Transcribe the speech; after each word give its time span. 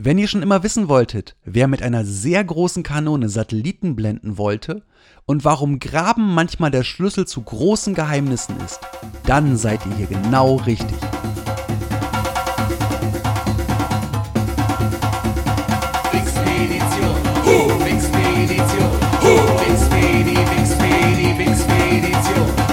Wenn 0.00 0.16
ihr 0.16 0.28
schon 0.28 0.42
immer 0.42 0.62
wissen 0.62 0.88
wolltet, 0.88 1.34
wer 1.44 1.66
mit 1.66 1.82
einer 1.82 2.04
sehr 2.04 2.44
großen 2.44 2.84
Kanone 2.84 3.28
Satelliten 3.28 3.96
blenden 3.96 4.38
wollte 4.38 4.84
und 5.26 5.44
warum 5.44 5.80
Graben 5.80 6.34
manchmal 6.34 6.70
der 6.70 6.84
Schlüssel 6.84 7.26
zu 7.26 7.42
großen 7.42 7.94
Geheimnissen 7.94 8.54
ist, 8.64 8.78
dann 9.26 9.56
seid 9.56 9.80
ihr 9.86 9.96
hier 9.96 10.06
genau 10.06 10.54
richtig. 10.54 10.98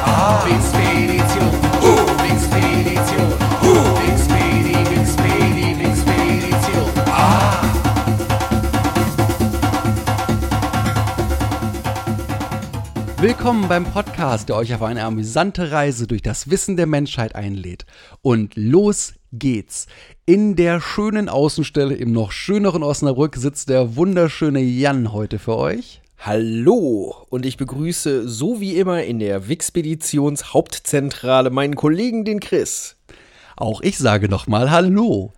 Ah, 0.05 0.45
Willkommen 13.26 13.68
beim 13.68 13.86
Podcast, 13.86 14.50
der 14.50 14.56
euch 14.56 14.76
auf 14.76 14.84
eine 14.84 15.04
amüsante 15.04 15.72
Reise 15.72 16.06
durch 16.06 16.22
das 16.22 16.52
Wissen 16.52 16.78
der 16.78 16.86
Menschheit 16.86 17.34
einlädt. 17.34 17.88
Und 18.22 18.56
los 18.56 19.16
geht's. 19.34 19.88
In 20.28 20.56
der 20.56 20.80
schönen 20.80 21.28
Außenstelle 21.28 21.95
im 21.95 22.12
noch 22.12 22.32
schöneren 22.32 22.84
Osnabrück 22.84 23.36
sitzt 23.36 23.70
der 23.70 23.95
wunderschöne 23.95 24.59
Jan 24.59 25.12
heute 25.12 25.40
für 25.40 25.58
euch. 25.58 26.04
Hallo 26.20 27.16
und 27.30 27.48
ich 27.48 27.58
begrüße 27.58 28.30
so 28.30 28.62
wie 28.62 28.76
immer 28.76 29.04
in 29.04 29.17
der 29.17 29.48
Wixpeditions 29.48 30.54
Hauptzentrale 30.54 31.50
meinen 31.50 31.76
Kollegen, 31.76 32.26
den 32.26 32.39
Chris. 32.39 32.95
Auch 33.56 33.82
ich 33.82 33.98
sage 33.98 34.30
nochmal 34.30 34.70
Hallo. 34.70 35.34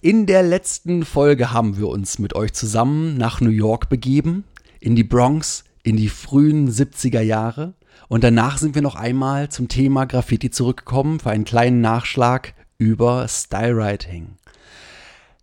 In 0.00 0.26
der 0.26 0.44
letzten 0.44 1.04
Folge 1.04 1.50
haben 1.50 1.76
wir 1.76 1.88
uns 1.88 2.20
mit 2.20 2.36
euch 2.36 2.52
zusammen 2.52 3.16
nach 3.16 3.40
New 3.40 3.50
York 3.50 3.88
begeben, 3.88 4.44
in 4.78 4.94
die 4.94 5.02
Bronx, 5.02 5.64
in 5.82 5.96
die 5.96 6.08
frühen 6.08 6.70
70er 6.70 7.20
Jahre. 7.20 7.74
Und 8.08 8.24
danach 8.24 8.58
sind 8.58 8.74
wir 8.74 8.82
noch 8.82 8.96
einmal 8.96 9.48
zum 9.48 9.68
Thema 9.68 10.04
Graffiti 10.04 10.50
zurückgekommen 10.50 11.20
für 11.20 11.30
einen 11.30 11.44
kleinen 11.44 11.80
Nachschlag 11.80 12.54
über 12.78 13.26
Stylewriting. 13.28 14.36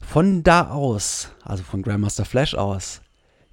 Von 0.02 0.44
da 0.44 0.70
aus, 0.70 1.30
also 1.44 1.64
von 1.64 1.82
Grandmaster 1.82 2.26
Flash 2.26 2.56
aus, 2.56 3.02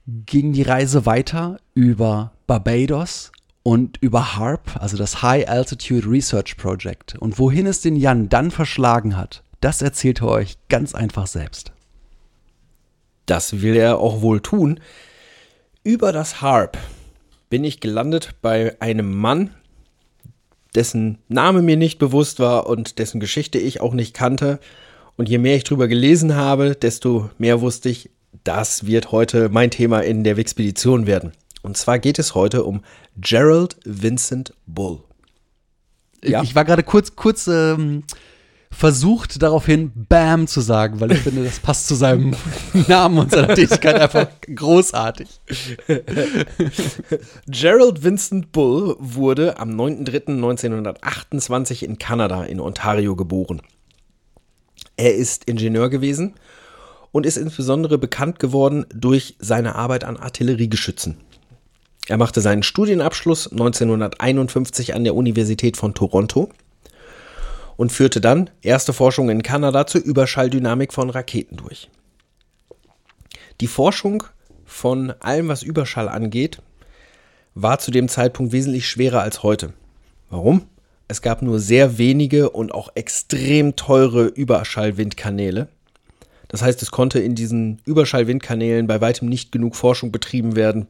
ging 0.07 0.53
die 0.53 0.63
Reise 0.63 1.07
weiter 1.07 1.59
über 1.75 2.33
Barbados 2.47 3.33
und 3.63 3.99
über 4.01 4.37
HARP, 4.37 4.77
also 4.81 4.97
das 4.97 5.23
High 5.23 5.49
Altitude 5.49 6.09
Research 6.09 6.57
Project. 6.57 7.17
Und 7.19 7.39
wohin 7.39 7.67
es 7.67 7.81
den 7.81 7.97
Jan 7.97 8.29
dann 8.29 8.51
verschlagen 8.51 9.17
hat, 9.17 9.43
das 9.61 9.83
erzählt 9.83 10.21
er 10.21 10.29
euch 10.29 10.57
ganz 10.69 10.95
einfach 10.95 11.27
selbst. 11.27 11.73
Das 13.27 13.61
will 13.63 13.75
er 13.75 13.99
auch 13.99 14.23
wohl 14.23 14.41
tun. 14.41 14.79
Über 15.87 16.11
das 16.11 16.43
Harp 16.43 16.79
bin 17.49 17.63
ich 17.63 17.79
gelandet 17.79 18.35
bei 18.43 18.75
einem 18.81 19.15
Mann, 19.15 19.55
dessen 20.75 21.19
Name 21.29 21.63
mir 21.63 21.77
nicht 21.77 22.01
bewusst 22.01 22.41
war 22.41 22.67
und 22.67 22.99
dessen 22.99 23.21
Geschichte 23.21 23.59
ich 23.59 23.81
auch 23.81 23.95
nicht 23.95 24.13
kannte. 24.13 24.59
Und 25.17 25.29
je 25.29 25.39
mehr 25.39 25.55
ich 25.55 25.63
drüber 25.63 25.87
gelesen 25.87 26.35
habe, 26.35 26.75
desto 26.75 27.31
mehr 27.39 27.61
wusste 27.61 27.89
ich, 27.89 28.11
das 28.43 28.87
wird 28.87 29.13
heute 29.13 29.49
mein 29.49 29.71
Thema 29.71 30.01
in 30.01 30.25
der 30.25 30.37
Wixpedition 30.37 31.07
werden. 31.07 31.31
Und 31.63 31.77
zwar 31.77 32.01
geht 32.01 32.19
es 32.19 32.35
heute 32.35 32.65
um 32.65 32.83
Gerald 33.17 33.77
Vincent 33.85 34.55
Bull. 34.67 35.05
Ja. 36.25 36.43
Ich 36.43 36.57
war 36.57 36.65
gerade 36.65 36.83
kurz, 36.83 37.15
kurz 37.15 37.47
ähm, 37.47 38.03
versucht, 38.71 39.43
daraufhin 39.43 39.93
Bam 39.95 40.47
zu 40.47 40.61
sagen, 40.61 41.01
weil 41.01 41.13
ich 41.13 41.21
finde, 41.21 41.45
das 41.45 41.61
passt 41.61 41.87
zu 41.87 41.95
seinem 41.95 42.35
Namen 42.89 43.19
und 43.19 43.31
seiner 43.31 43.55
Tätigkeit 43.55 43.97
einfach 43.97 44.29
großartig. 44.55 45.29
Gerald 47.47 48.03
Vincent 48.03 48.53
Bull 48.53 48.97
wurde 48.99 49.59
am 49.59 49.71
9.3.1928 49.71 51.85
in 51.85 51.99
Kanada, 51.99 52.45
in 52.45 52.61
Ontario, 52.61 53.17
geboren. 53.17 53.63
Er 54.97 55.15
ist 55.15 55.45
Ingenieur 55.45 55.89
gewesen 55.89 56.35
und 57.13 57.27
ist 57.27 57.37
insbesondere 57.37 57.99
bekannt 57.99 58.39
geworden 58.39 58.87
durch 58.95 59.37
seine 59.39 59.75
Arbeit 59.75 60.05
an 60.05 60.17
Artilleriegeschützen. 60.17 61.19
Er 62.09 62.19
machte 62.19 62.41
seinen 62.41 62.63
Studienabschluss 62.63 63.51
1951 63.51 64.95
an 64.95 65.05
der 65.05 65.15
Universität 65.15 65.77
von 65.77 65.95
Toronto 65.95 66.51
und 67.77 67.93
führte 67.93 68.21
dann 68.21 68.51
erste 68.63 68.93
Forschung 68.93 69.31
in 69.31 69.43
Kanada 69.43 69.87
zur 69.87 70.03
Überschalldynamik 70.03 70.93
von 70.93 71.11
Raketen 71.11 71.57
durch. 71.57 71.91
Die 73.61 73.67
Forschung 73.67 74.25
von 74.65 75.13
allem, 75.21 75.49
was 75.49 75.63
Überschall 75.63 76.09
angeht, 76.09 76.61
war 77.55 77.79
zu 77.79 77.91
dem 77.91 78.09
Zeitpunkt 78.09 78.53
wesentlich 78.53 78.89
schwerer 78.89 79.23
als 79.23 79.43
heute. 79.43 79.73
Warum? 80.29 80.67
Es 81.09 81.23
gab 81.23 81.41
nur 81.41 81.61
sehr 81.61 81.99
wenige 81.99 82.51
und 82.51 82.75
auch 82.75 82.91
extrem 82.95 83.77
teure 83.77 84.27
Überschallwindkanäle. 84.27 85.69
Das 86.49 86.63
heißt, 86.63 86.83
es 86.83 86.91
konnte 86.91 87.21
in 87.21 87.35
diesen 87.35 87.81
Überschallwindkanälen 87.85 88.87
bei 88.87 89.01
weitem 89.01 89.29
nicht 89.29 89.53
genug 89.53 89.77
Forschung 89.77 90.13
betrieben 90.13 90.57
werden 90.57 90.87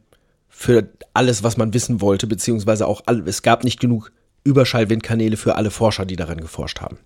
für 0.48 0.88
alles, 1.12 1.42
was 1.42 1.56
man 1.56 1.74
wissen 1.74 2.00
wollte, 2.00 2.26
beziehungsweise 2.26 2.86
auch 2.86 3.02
all, 3.06 3.26
es 3.28 3.42
gab 3.42 3.62
nicht 3.62 3.78
genug 3.78 4.10
Überschallwindkanäle 4.46 5.36
für 5.36 5.56
alle 5.56 5.70
Forscher, 5.70 6.06
die 6.06 6.16
daran 6.16 6.40
geforscht 6.40 6.80
haben. 6.80 6.98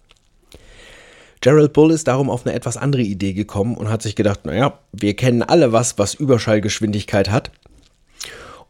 Gerald 1.40 1.72
Bull 1.72 1.90
ist 1.90 2.06
darum 2.06 2.28
auf 2.28 2.46
eine 2.46 2.54
etwas 2.54 2.76
andere 2.76 3.02
Idee 3.02 3.32
gekommen 3.32 3.76
und 3.76 3.88
hat 3.88 4.02
sich 4.02 4.14
gedacht, 4.14 4.44
naja, 4.44 4.78
wir 4.92 5.16
kennen 5.16 5.42
alle 5.42 5.72
was, 5.72 5.98
was 5.98 6.14
Überschallgeschwindigkeit 6.14 7.30
hat. 7.30 7.50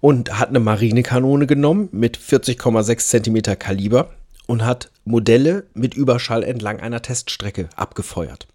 Und 0.00 0.38
hat 0.38 0.48
eine 0.48 0.60
Marinekanone 0.60 1.47
genommen 1.47 1.91
mit 1.92 2.16
40,6 2.16 3.22
cm 3.22 3.59
Kaliber 3.59 4.10
und 4.47 4.64
hat 4.64 4.91
Modelle 5.04 5.64
mit 5.75 5.94
Überschall 5.94 6.42
entlang 6.42 6.80
einer 6.80 7.03
Teststrecke 7.03 7.69
abgefeuert. 7.76 8.47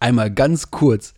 Einmal 0.00 0.30
ganz 0.30 0.70
kurz. 0.70 1.14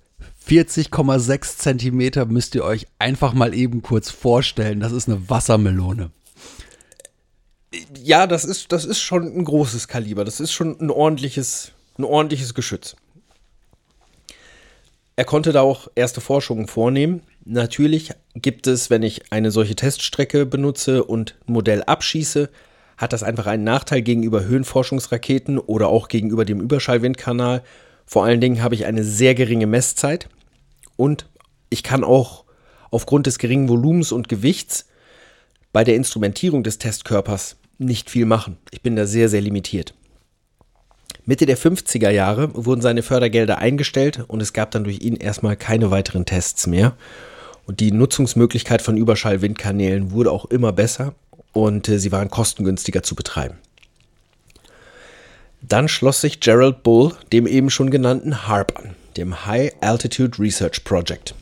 40,6 0.46 1.56
Zentimeter 1.56 2.26
müsst 2.26 2.54
ihr 2.54 2.64
euch 2.64 2.86
einfach 2.98 3.32
mal 3.32 3.54
eben 3.54 3.80
kurz 3.80 4.10
vorstellen. 4.10 4.80
Das 4.80 4.92
ist 4.92 5.08
eine 5.08 5.30
Wassermelone. 5.30 6.10
Ja, 8.02 8.26
das 8.26 8.44
ist, 8.44 8.72
das 8.72 8.84
ist 8.84 9.00
schon 9.00 9.24
ein 9.24 9.44
großes 9.44 9.88
Kaliber. 9.88 10.24
Das 10.24 10.40
ist 10.40 10.52
schon 10.52 10.78
ein 10.80 10.90
ordentliches, 10.90 11.72
ein 11.98 12.04
ordentliches 12.04 12.54
Geschütz. 12.54 12.96
Er 15.16 15.24
konnte 15.24 15.52
da 15.52 15.60
auch 15.60 15.88
erste 15.94 16.20
Forschungen 16.20 16.66
vornehmen. 16.66 17.22
Natürlich 17.44 18.10
gibt 18.34 18.66
es, 18.66 18.90
wenn 18.90 19.02
ich 19.02 19.32
eine 19.32 19.50
solche 19.50 19.76
Teststrecke 19.76 20.46
benutze 20.46 21.04
und 21.04 21.36
ein 21.46 21.52
Modell 21.52 21.82
abschieße, 21.82 22.50
hat 22.96 23.12
das 23.12 23.22
einfach 23.22 23.46
einen 23.46 23.64
Nachteil 23.64 24.02
gegenüber 24.02 24.44
Höhenforschungsraketen 24.44 25.58
oder 25.58 25.88
auch 25.88 26.08
gegenüber 26.08 26.44
dem 26.44 26.60
Überschallwindkanal. 26.60 27.62
Vor 28.06 28.24
allen 28.24 28.40
Dingen 28.40 28.62
habe 28.62 28.74
ich 28.74 28.86
eine 28.86 29.04
sehr 29.04 29.34
geringe 29.34 29.66
Messzeit 29.66 30.28
und 30.96 31.26
ich 31.68 31.82
kann 31.82 32.04
auch 32.04 32.44
aufgrund 32.90 33.26
des 33.26 33.38
geringen 33.38 33.68
Volumens 33.68 34.12
und 34.12 34.28
Gewichts 34.28 34.86
bei 35.72 35.84
der 35.84 35.96
Instrumentierung 35.96 36.62
des 36.62 36.78
Testkörpers 36.78 37.56
nicht 37.78 38.10
viel 38.10 38.26
machen. 38.26 38.58
Ich 38.70 38.82
bin 38.82 38.96
da 38.96 39.06
sehr, 39.06 39.28
sehr 39.28 39.40
limitiert. 39.40 39.94
Mitte 41.24 41.46
der 41.46 41.56
50er 41.56 42.10
Jahre 42.10 42.50
wurden 42.52 42.80
seine 42.80 43.02
Fördergelder 43.02 43.58
eingestellt 43.58 44.24
und 44.26 44.42
es 44.42 44.52
gab 44.52 44.72
dann 44.72 44.84
durch 44.84 45.00
ihn 45.00 45.16
erstmal 45.16 45.56
keine 45.56 45.90
weiteren 45.90 46.26
Tests 46.26 46.66
mehr. 46.66 46.96
Und 47.64 47.78
die 47.78 47.92
Nutzungsmöglichkeit 47.92 48.82
von 48.82 48.96
Überschallwindkanälen 48.96 50.10
wurde 50.10 50.32
auch 50.32 50.46
immer 50.46 50.72
besser 50.72 51.14
und 51.52 51.88
äh, 51.88 52.00
sie 52.00 52.10
waren 52.10 52.28
kostengünstiger 52.28 53.04
zu 53.04 53.14
betreiben. 53.14 53.54
Dann 55.60 55.86
schloss 55.86 56.20
sich 56.20 56.40
Gerald 56.40 56.82
Bull 56.82 57.14
dem 57.32 57.46
eben 57.46 57.70
schon 57.70 57.90
genannten 57.90 58.48
HARP 58.48 58.76
an, 58.76 58.96
dem 59.16 59.46
High 59.46 59.72
Altitude 59.80 60.40
Research 60.40 60.82
Project. 60.82 61.36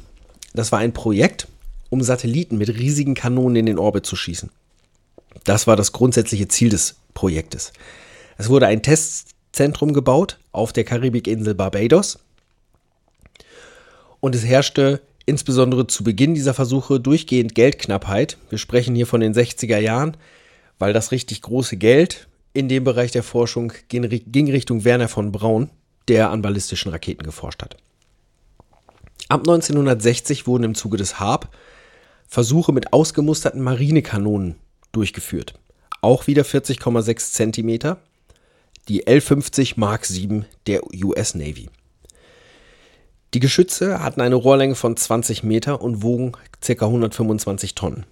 Das 0.52 0.72
war 0.72 0.80
ein 0.80 0.92
Projekt, 0.92 1.48
um 1.88 2.02
Satelliten 2.02 2.58
mit 2.58 2.68
riesigen 2.68 3.14
Kanonen 3.14 3.56
in 3.56 3.66
den 3.66 3.78
Orbit 3.78 4.04
zu 4.04 4.14
schießen. 4.14 4.50
Das 5.44 5.66
war 5.66 5.76
das 5.76 5.92
grundsätzliche 5.92 6.48
Ziel 6.48 6.70
des 6.70 6.96
Projektes. 7.14 7.72
Es 8.38 8.48
wurde 8.48 8.66
ein 8.66 8.82
Testzentrum 8.82 9.92
gebaut 9.92 10.38
auf 10.52 10.72
der 10.72 10.84
Karibikinsel 10.84 11.54
Barbados 11.54 12.18
und 14.20 14.34
es 14.34 14.44
herrschte 14.44 15.00
insbesondere 15.26 15.86
zu 15.86 16.04
Beginn 16.04 16.34
dieser 16.34 16.54
Versuche 16.54 17.00
durchgehend 17.00 17.54
Geldknappheit. 17.54 18.36
Wir 18.48 18.58
sprechen 18.58 18.94
hier 18.94 19.06
von 19.06 19.20
den 19.20 19.34
60er 19.34 19.78
Jahren, 19.78 20.16
weil 20.78 20.92
das 20.92 21.12
richtig 21.12 21.42
große 21.42 21.76
Geld 21.76 22.26
in 22.52 22.68
dem 22.68 22.84
Bereich 22.84 23.12
der 23.12 23.22
Forschung 23.22 23.72
ging 23.88 24.50
Richtung 24.50 24.84
Werner 24.84 25.08
von 25.08 25.30
Braun, 25.30 25.70
der 26.08 26.30
an 26.30 26.42
ballistischen 26.42 26.90
Raketen 26.90 27.22
geforscht 27.22 27.62
hat. 27.62 27.76
Ab 29.28 29.40
1960 29.40 30.46
wurden 30.46 30.64
im 30.64 30.74
Zuge 30.74 30.96
des 30.96 31.20
HARP 31.20 31.48
Versuche 32.26 32.72
mit 32.72 32.92
ausgemusterten 32.92 33.60
Marinekanonen 33.60 34.56
durchgeführt. 34.92 35.54
Auch 36.00 36.26
wieder 36.26 36.42
40,6 36.42 37.32
Zentimeter. 37.32 37.98
Die 38.88 39.06
L-50 39.06 39.74
Mark 39.76 40.08
VII 40.10 40.44
der 40.66 40.82
US 41.04 41.34
Navy. 41.34 41.68
Die 43.34 43.40
Geschütze 43.40 44.02
hatten 44.02 44.20
eine 44.20 44.34
Rohrlänge 44.34 44.74
von 44.74 44.96
20 44.96 45.44
Meter 45.44 45.80
und 45.80 46.02
wogen 46.02 46.32
ca. 46.60 46.86
125 46.86 47.74
Tonnen. 47.74 48.04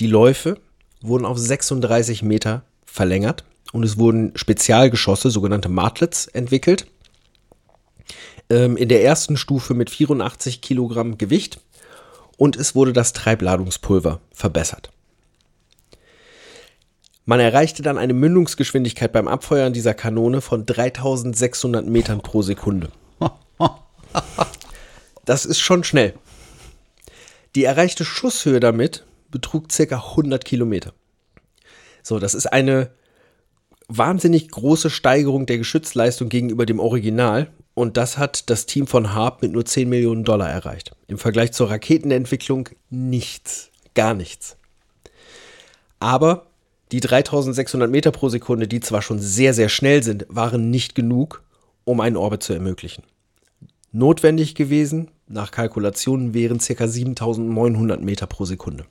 Die 0.00 0.06
Läufe 0.06 0.58
wurden 1.02 1.26
auf 1.26 1.38
36 1.38 2.22
Meter 2.22 2.62
verlängert 2.84 3.44
und 3.72 3.82
es 3.82 3.98
wurden 3.98 4.32
Spezialgeschosse, 4.36 5.30
sogenannte 5.30 5.68
Martlets, 5.68 6.26
entwickelt. 6.26 6.86
Ähm, 8.48 8.76
in 8.76 8.88
der 8.88 9.02
ersten 9.02 9.36
Stufe 9.36 9.74
mit 9.74 9.90
84 9.90 10.62
Kilogramm 10.62 11.18
Gewicht 11.18 11.60
und 12.38 12.56
es 12.56 12.74
wurde 12.74 12.92
das 12.92 13.12
Treibladungspulver 13.12 14.20
verbessert. 14.32 14.90
Man 17.28 17.40
erreichte 17.40 17.82
dann 17.82 17.98
eine 17.98 18.14
Mündungsgeschwindigkeit 18.14 19.12
beim 19.12 19.26
Abfeuern 19.26 19.72
dieser 19.72 19.94
Kanone 19.94 20.40
von 20.40 20.64
3600 20.64 21.84
Metern 21.84 22.22
pro 22.22 22.42
Sekunde. 22.42 22.88
Das 25.26 25.44
ist 25.44 25.58
schon 25.58 25.82
schnell. 25.82 26.14
Die 27.56 27.64
erreichte 27.64 28.04
Schusshöhe 28.04 28.60
damit 28.60 29.04
betrug 29.28 29.68
ca. 29.68 29.82
100 29.82 30.44
Kilometer. 30.44 30.92
So, 32.04 32.20
das 32.20 32.34
ist 32.34 32.46
eine 32.46 32.90
wahnsinnig 33.88 34.48
große 34.48 34.88
Steigerung 34.88 35.46
der 35.46 35.58
Geschützleistung 35.58 36.28
gegenüber 36.28 36.64
dem 36.64 36.78
Original 36.78 37.50
und 37.74 37.96
das 37.96 38.18
hat 38.18 38.48
das 38.50 38.66
Team 38.66 38.86
von 38.86 39.14
Harp 39.14 39.42
mit 39.42 39.50
nur 39.50 39.64
10 39.64 39.88
Millionen 39.88 40.22
Dollar 40.22 40.48
erreicht. 40.48 40.92
Im 41.08 41.18
Vergleich 41.18 41.52
zur 41.52 41.70
Raketenentwicklung 41.70 42.68
nichts, 42.88 43.70
gar 43.94 44.14
nichts. 44.14 44.56
Aber 45.98 46.45
die 46.92 47.00
3600 47.00 47.90
Meter 47.90 48.12
pro 48.12 48.28
Sekunde, 48.28 48.68
die 48.68 48.80
zwar 48.80 49.02
schon 49.02 49.18
sehr, 49.18 49.54
sehr 49.54 49.68
schnell 49.68 50.02
sind, 50.02 50.26
waren 50.28 50.70
nicht 50.70 50.94
genug, 50.94 51.42
um 51.84 52.00
einen 52.00 52.16
Orbit 52.16 52.42
zu 52.42 52.52
ermöglichen. 52.52 53.02
Notwendig 53.92 54.54
gewesen, 54.54 55.10
nach 55.26 55.50
Kalkulationen, 55.50 56.34
wären 56.34 56.58
ca. 56.58 56.86
7900 56.86 58.02
Meter 58.02 58.26
pro 58.26 58.44
Sekunde. 58.44 58.84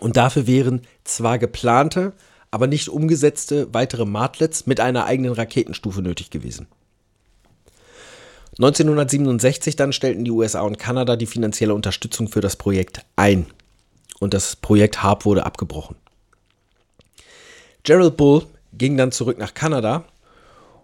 Und 0.00 0.16
dafür 0.16 0.46
wären 0.46 0.82
zwar 1.04 1.38
geplante, 1.38 2.12
aber 2.50 2.66
nicht 2.66 2.88
umgesetzte 2.88 3.72
weitere 3.72 4.04
Martlets 4.04 4.66
mit 4.66 4.80
einer 4.80 5.04
eigenen 5.04 5.32
Raketenstufe 5.32 6.02
nötig 6.02 6.30
gewesen. 6.30 6.66
1967 8.58 9.76
dann 9.76 9.92
stellten 9.92 10.24
die 10.24 10.30
USA 10.30 10.62
und 10.62 10.78
Kanada 10.78 11.16
die 11.16 11.26
finanzielle 11.26 11.74
Unterstützung 11.74 12.28
für 12.28 12.40
das 12.40 12.56
Projekt 12.56 13.04
ein. 13.14 13.46
Und 14.18 14.32
das 14.32 14.56
Projekt 14.56 15.02
HARP 15.02 15.26
wurde 15.26 15.44
abgebrochen. 15.44 15.96
Gerald 17.86 18.16
Bull 18.16 18.44
ging 18.72 18.96
dann 18.96 19.12
zurück 19.12 19.38
nach 19.38 19.54
Kanada 19.54 20.02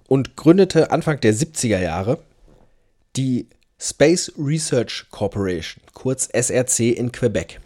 und 0.07 0.37
gründete 0.37 0.93
Anfang 0.93 1.19
der 1.19 1.35
70er 1.35 1.81
Jahre 1.81 2.21
die 3.17 3.49
Space 3.81 4.31
Research 4.39 5.07
Corporation, 5.11 5.83
kurz 5.95 6.29
SRC 6.33 6.97
in 6.97 7.11
Quebec. 7.11 7.61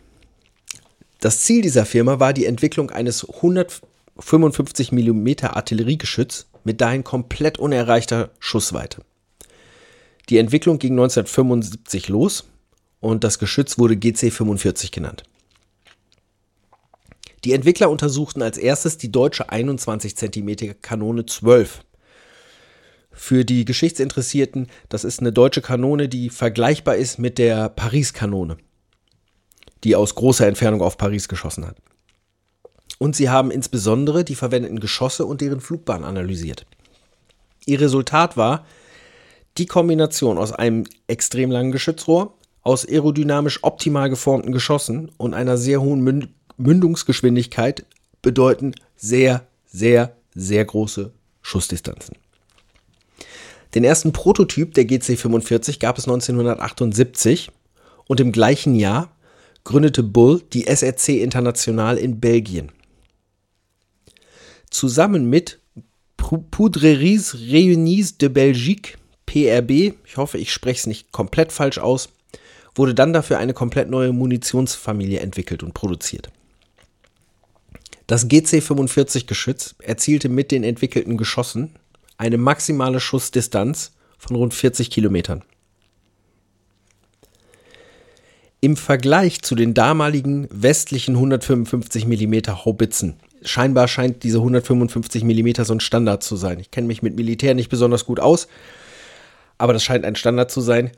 Das 1.21 1.41
Ziel 1.41 1.61
dieser 1.61 1.85
Firma 1.85 2.19
war 2.19 2.33
die 2.33 2.47
Entwicklung 2.47 2.91
eines 2.91 3.29
155 3.29 4.93
mm 4.93 5.29
Artilleriegeschütz 5.43 6.47
mit 6.65 6.81
dahin 6.81 7.05
komplett 7.05 7.59
unerreichter 7.59 8.31
Schussweite. 8.39 9.03
Die 10.31 10.39
Entwicklung 10.39 10.79
ging 10.79 10.93
1975 10.93 12.09
los 12.09 12.45
und 13.01 13.23
das 13.23 13.39
Geschütz 13.39 13.77
wurde 13.77 13.97
GC45 13.97 14.93
genannt. 14.93 15.25
Die 17.47 17.53
Entwickler 17.53 17.91
untersuchten 17.91 18.43
als 18.43 18.59
erstes 18.59 18.99
die 18.99 19.13
deutsche 19.13 19.51
21 19.51 20.17
cm 20.17 20.83
Kanone 20.83 21.27
12. 21.27 21.85
Für 23.13 23.45
die 23.45 23.65
Geschichtsinteressierten, 23.65 24.67
das 24.89 25.05
ist 25.05 25.21
eine 25.21 25.31
deutsche 25.33 25.63
Kanone, 25.63 26.09
die 26.09 26.29
vergleichbar 26.29 26.97
ist 26.97 27.21
mit 27.21 27.39
der 27.39 27.69
Paris-Kanone, 27.69 28.57
die 29.85 29.95
aus 29.95 30.17
großer 30.17 30.45
Entfernung 30.49 30.83
auf 30.83 30.99
Paris 30.99 31.29
geschossen 31.29 31.69
hat. 31.69 31.77
Und 32.99 33.15
sie 33.15 33.31
haben 33.31 33.53
insbesondere 33.53 34.25
die 34.25 34.35
verwendeten 34.35 34.81
Geschosse 34.81 35.25
und 35.25 35.41
deren 35.41 35.61
Flugbahn 35.61 36.03
analysiert. 36.03 36.67
Ihr 37.65 37.81
Resultat 37.81 38.37
war, 38.37 38.67
die 39.57 39.67
Kombination 39.67 40.37
aus 40.37 40.51
einem 40.51 40.83
extrem 41.07 41.53
langen 41.53 41.71
Geschützrohr, 41.71 42.35
aus 42.63 42.85
aerodynamisch 42.85 43.63
optimal 43.63 44.11
geformten 44.11 44.51
Geschossen 44.51 45.13
und 45.17 45.33
einer 45.33 45.57
sehr 45.57 45.81
hohen 45.81 46.03
Mündungsgeschwindigkeit 46.57 47.85
bedeuten 48.23 48.75
sehr, 48.97 49.47
sehr, 49.67 50.17
sehr 50.35 50.65
große 50.65 51.13
Schussdistanzen. 51.43 52.17
Den 53.75 53.85
ersten 53.85 54.13
Prototyp 54.13 54.75
der 54.75 54.85
GC45 54.85 55.81
gab 55.81 55.99
es 55.99 56.05
1978 56.05 57.51
und 58.07 58.21
im 58.21 58.33
gleichen 58.33 58.75
Jahr 58.75 59.11
gründete 59.65 60.03
Bull 60.03 60.43
die 60.53 60.65
SRC 60.65 61.21
International 61.21 61.99
in 61.99 62.21
Belgien. 62.21 62.73
Zusammen 64.71 65.29
mit 65.29 65.59
Poudreries 66.17 67.35
Réunis 67.35 68.19
de 68.19 68.29
Belgique 68.29 68.97
PRB, 69.27 69.95
ich 70.07 70.17
hoffe, 70.17 70.39
ich 70.39 70.53
spreche 70.53 70.81
es 70.81 70.87
nicht 70.87 71.13
komplett 71.13 71.53
falsch 71.53 71.79
aus, 71.79 72.09
wurde 72.75 72.95
dann 72.95 73.13
dafür 73.13 73.39
eine 73.39 73.55
komplett 73.55 73.91
neue 73.91 74.13
Munitionsfamilie 74.13 75.21
entwickelt 75.21 75.63
und 75.63 75.75
produziert. 75.75 76.31
Das 78.07 78.29
GC-45-Geschütz 78.29 79.75
erzielte 79.83 80.29
mit 80.29 80.53
den 80.53 80.63
entwickelten 80.63 81.17
Geschossen 81.17 81.75
eine 82.19 82.39
maximale 82.39 83.01
Schussdistanz 83.01 83.93
von 84.19 84.37
rund 84.37 84.55
40 84.55 84.91
Kilometern. 84.91 85.43
Im 88.61 88.77
Vergleich 88.77 89.43
zu 89.43 89.55
den 89.55 89.75
damaligen 89.75 90.49
westlichen 90.51 91.17
155 91.17 92.07
mm 92.07 92.65
Haubitzen, 92.65 93.17
scheinbar 93.43 93.87
scheint 93.87 94.23
diese 94.23 94.39
155 94.39 95.25
mm 95.25 95.63
so 95.63 95.75
ein 95.75 95.81
Standard 95.81 96.23
zu 96.23 96.37
sein. 96.37 96.59
Ich 96.59 96.71
kenne 96.71 96.87
mich 96.87 97.03
mit 97.03 97.17
Militär 97.17 97.55
nicht 97.55 97.69
besonders 97.69 98.07
gut 98.07 98.19
aus, 98.19 98.49
aber 99.59 99.73
das 99.73 99.85
scheint 99.85 100.05
ein 100.05 100.17
Standard 100.17 100.51
zu 100.51 100.61
sein, 100.61 100.91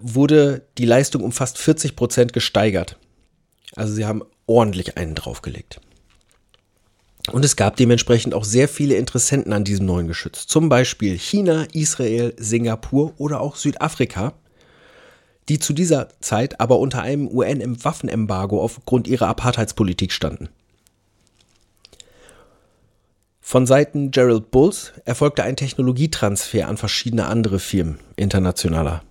wurde 0.00 0.62
die 0.78 0.86
Leistung 0.86 1.22
um 1.22 1.32
fast 1.32 1.58
40 1.58 1.94
Prozent 1.94 2.32
gesteigert. 2.32 2.96
Also 3.76 3.92
sie 3.92 4.06
haben 4.06 4.22
ordentlich 4.46 4.96
einen 4.96 5.14
draufgelegt. 5.14 5.80
Und 7.32 7.44
es 7.44 7.56
gab 7.56 7.76
dementsprechend 7.76 8.34
auch 8.34 8.44
sehr 8.44 8.68
viele 8.68 8.96
Interessenten 8.96 9.52
an 9.52 9.64
diesem 9.64 9.86
neuen 9.86 10.08
Geschütz. 10.08 10.46
Zum 10.46 10.68
Beispiel 10.68 11.18
China, 11.18 11.66
Israel, 11.72 12.34
Singapur 12.36 13.14
oder 13.16 13.40
auch 13.40 13.56
Südafrika, 13.56 14.34
die 15.48 15.58
zu 15.58 15.72
dieser 15.72 16.08
Zeit 16.20 16.60
aber 16.60 16.78
unter 16.78 17.02
einem 17.02 17.28
UN-Waffenembargo 17.28 18.62
aufgrund 18.62 19.08
ihrer 19.08 19.28
Apartheidspolitik 19.28 20.12
standen. 20.12 20.48
Von 23.40 23.66
Seiten 23.66 24.10
Gerald 24.10 24.50
Bulls 24.50 24.92
erfolgte 25.04 25.42
ein 25.42 25.56
Technologietransfer 25.56 26.66
an 26.66 26.78
verschiedene 26.78 27.26
andere 27.26 27.58
Firmen, 27.58 27.98
internationaler, 28.16 29.02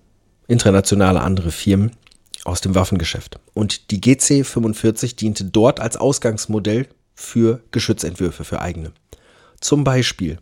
internationale 0.48 1.20
andere 1.20 1.52
Firmen 1.52 1.92
aus 2.44 2.60
dem 2.60 2.74
Waffengeschäft. 2.74 3.38
Und 3.54 3.90
die 3.90 4.00
GC45 4.00 5.16
diente 5.16 5.44
dort 5.44 5.78
als 5.78 5.96
Ausgangsmodell 5.96 6.88
für 7.14 7.60
Geschützentwürfe 7.70 8.44
für 8.44 8.60
eigene. 8.60 8.92
Zum 9.60 9.84
Beispiel 9.84 10.38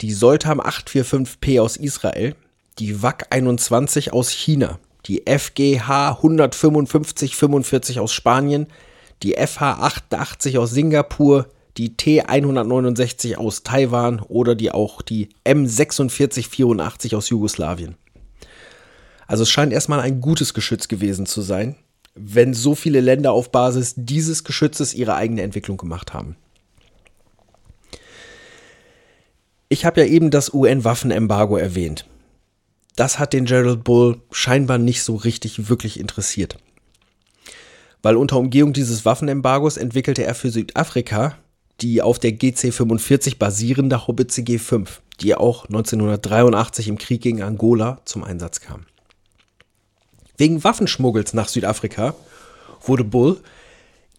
die 0.00 0.12
Soltam 0.12 0.60
845P 0.60 1.60
aus 1.60 1.76
Israel, 1.76 2.34
die 2.78 3.02
WAC 3.02 3.26
21 3.30 4.12
aus 4.12 4.30
China, 4.30 4.78
die 5.06 5.22
FGH 5.26 6.18
15545 6.20 8.00
aus 8.00 8.12
Spanien, 8.12 8.66
die 9.22 9.34
FH 9.34 9.78
88 9.80 10.58
aus 10.58 10.72
Singapur, 10.72 11.48
die 11.76 11.90
T169 11.90 13.36
aus 13.36 13.62
Taiwan 13.62 14.20
oder 14.20 14.54
die 14.54 14.72
auch 14.72 15.02
die 15.02 15.28
M4684 15.44 17.16
aus 17.16 17.28
Jugoslawien. 17.28 17.96
Also 19.26 19.42
es 19.42 19.50
scheint 19.50 19.72
erstmal 19.72 20.00
ein 20.00 20.20
gutes 20.20 20.54
Geschütz 20.54 20.88
gewesen 20.88 21.26
zu 21.26 21.42
sein, 21.42 21.76
wenn 22.16 22.54
so 22.54 22.74
viele 22.74 23.00
Länder 23.00 23.32
auf 23.32 23.50
Basis 23.50 23.94
dieses 23.96 24.44
Geschützes 24.44 24.94
ihre 24.94 25.14
eigene 25.14 25.42
Entwicklung 25.42 25.76
gemacht 25.76 26.14
haben. 26.14 26.36
Ich 29.68 29.84
habe 29.84 30.00
ja 30.00 30.06
eben 30.06 30.30
das 30.30 30.52
UN-Waffenembargo 30.52 31.56
erwähnt. 31.56 32.06
das 32.94 33.18
hat 33.18 33.34
den 33.34 33.44
Gerald 33.44 33.84
Bull 33.84 34.22
scheinbar 34.30 34.78
nicht 34.78 35.02
so 35.02 35.16
richtig 35.16 35.68
wirklich 35.68 36.00
interessiert. 36.00 36.56
Weil 38.00 38.16
unter 38.16 38.38
Umgehung 38.38 38.72
dieses 38.72 39.04
Waffenembargos 39.04 39.76
entwickelte 39.76 40.24
er 40.24 40.34
für 40.34 40.50
Südafrika 40.50 41.36
die 41.80 42.02
auf 42.02 42.18
der 42.18 42.32
GC-45 42.32 43.38
basierende 43.38 44.06
Haubitze 44.06 44.42
G5, 44.42 44.88
die 45.20 45.34
auch 45.34 45.66
1983 45.66 46.88
im 46.88 46.98
Krieg 46.98 47.22
gegen 47.22 47.42
Angola 47.42 48.00
zum 48.04 48.24
Einsatz 48.24 48.60
kam. 48.60 48.86
Wegen 50.36 50.64
Waffenschmuggels 50.64 51.32
nach 51.32 51.48
Südafrika 51.48 52.14
wurde 52.82 53.04
Bull 53.04 53.40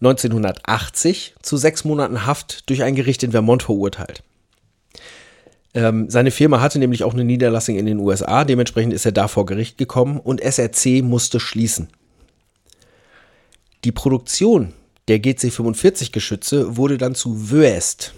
1980 0.01 1.35
zu 1.41 1.57
sechs 1.57 1.83
Monaten 1.83 2.25
Haft 2.25 2.69
durch 2.69 2.83
ein 2.83 2.95
Gericht 2.95 3.23
in 3.23 3.31
Vermont 3.31 3.63
verurteilt. 3.63 4.23
Ähm, 5.73 6.09
seine 6.09 6.31
Firma 6.31 6.61
hatte 6.61 6.79
nämlich 6.79 7.03
auch 7.03 7.13
eine 7.13 7.23
Niederlassung 7.23 7.75
in 7.75 7.85
den 7.85 7.99
USA, 7.99 8.45
dementsprechend 8.45 8.93
ist 8.93 9.05
er 9.05 9.11
da 9.11 9.27
vor 9.27 9.45
Gericht 9.45 9.77
gekommen 9.77 10.19
und 10.19 10.41
SRC 10.41 11.03
musste 11.03 11.39
schließen. 11.39 11.89
Die 13.83 13.91
Produktion 13.91 14.73
der 15.07 15.19
GC45-Geschütze 15.19 16.77
wurde 16.77 16.97
dann 16.97 17.15
zu 17.15 17.51
Wöest, 17.51 18.13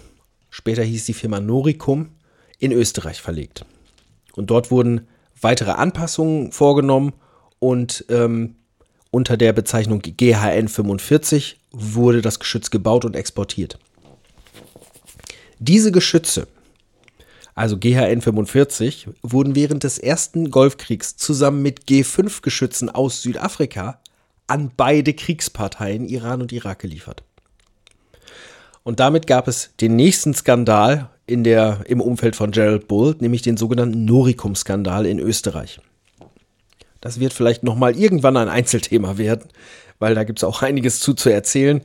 später 0.48 0.82
hieß 0.82 1.04
die 1.04 1.14
Firma 1.14 1.40
Noricum, 1.40 2.10
in 2.58 2.72
Österreich 2.72 3.20
verlegt. 3.20 3.64
Und 4.34 4.50
dort 4.50 4.70
wurden 4.70 5.06
weitere 5.40 5.72
Anpassungen 5.72 6.52
vorgenommen 6.52 7.12
und 7.60 8.04
ähm, 8.08 8.56
unter 9.12 9.36
der 9.36 9.52
Bezeichnung 9.52 10.02
GHN 10.02 10.68
45 10.68 11.58
wurde 11.70 12.22
das 12.22 12.40
Geschütz 12.40 12.70
gebaut 12.70 13.04
und 13.04 13.14
exportiert. 13.14 13.78
Diese 15.58 15.92
Geschütze, 15.92 16.48
also 17.54 17.76
GHN 17.76 18.22
45, 18.22 19.08
wurden 19.22 19.54
während 19.54 19.84
des 19.84 19.98
ersten 19.98 20.50
Golfkriegs 20.50 21.16
zusammen 21.16 21.62
mit 21.62 21.84
G5-Geschützen 21.86 22.88
aus 22.88 23.22
Südafrika 23.22 24.00
an 24.46 24.72
beide 24.76 25.12
Kriegsparteien 25.12 26.08
Iran 26.08 26.40
und 26.40 26.52
Irak 26.52 26.80
geliefert. 26.80 27.22
Und 28.82 28.98
damit 28.98 29.26
gab 29.26 29.46
es 29.46 29.70
den 29.80 29.94
nächsten 29.94 30.34
Skandal 30.34 31.10
in 31.26 31.44
der, 31.44 31.84
im 31.86 32.00
Umfeld 32.00 32.34
von 32.34 32.50
Gerald 32.50 32.88
Bull, 32.88 33.14
nämlich 33.20 33.42
den 33.42 33.56
sogenannten 33.56 34.04
Noricum-Skandal 34.04 35.06
in 35.06 35.18
Österreich. 35.18 35.80
Das 37.00 37.20
wird 37.20 37.32
vielleicht 37.32 37.62
nochmal 37.62 37.96
irgendwann 37.96 38.36
ein 38.36 38.48
Einzelthema 38.48 39.18
werden, 39.18 39.48
weil 39.98 40.14
da 40.14 40.24
gibt 40.24 40.38
es 40.38 40.44
auch 40.44 40.62
einiges 40.62 41.00
zu 41.00 41.14
zu 41.14 41.30
erzählen. 41.30 41.82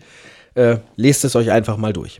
Äh, 0.55 0.77
lest 0.95 1.25
es 1.25 1.35
euch 1.35 1.51
einfach 1.51 1.77
mal 1.77 1.93
durch. 1.93 2.19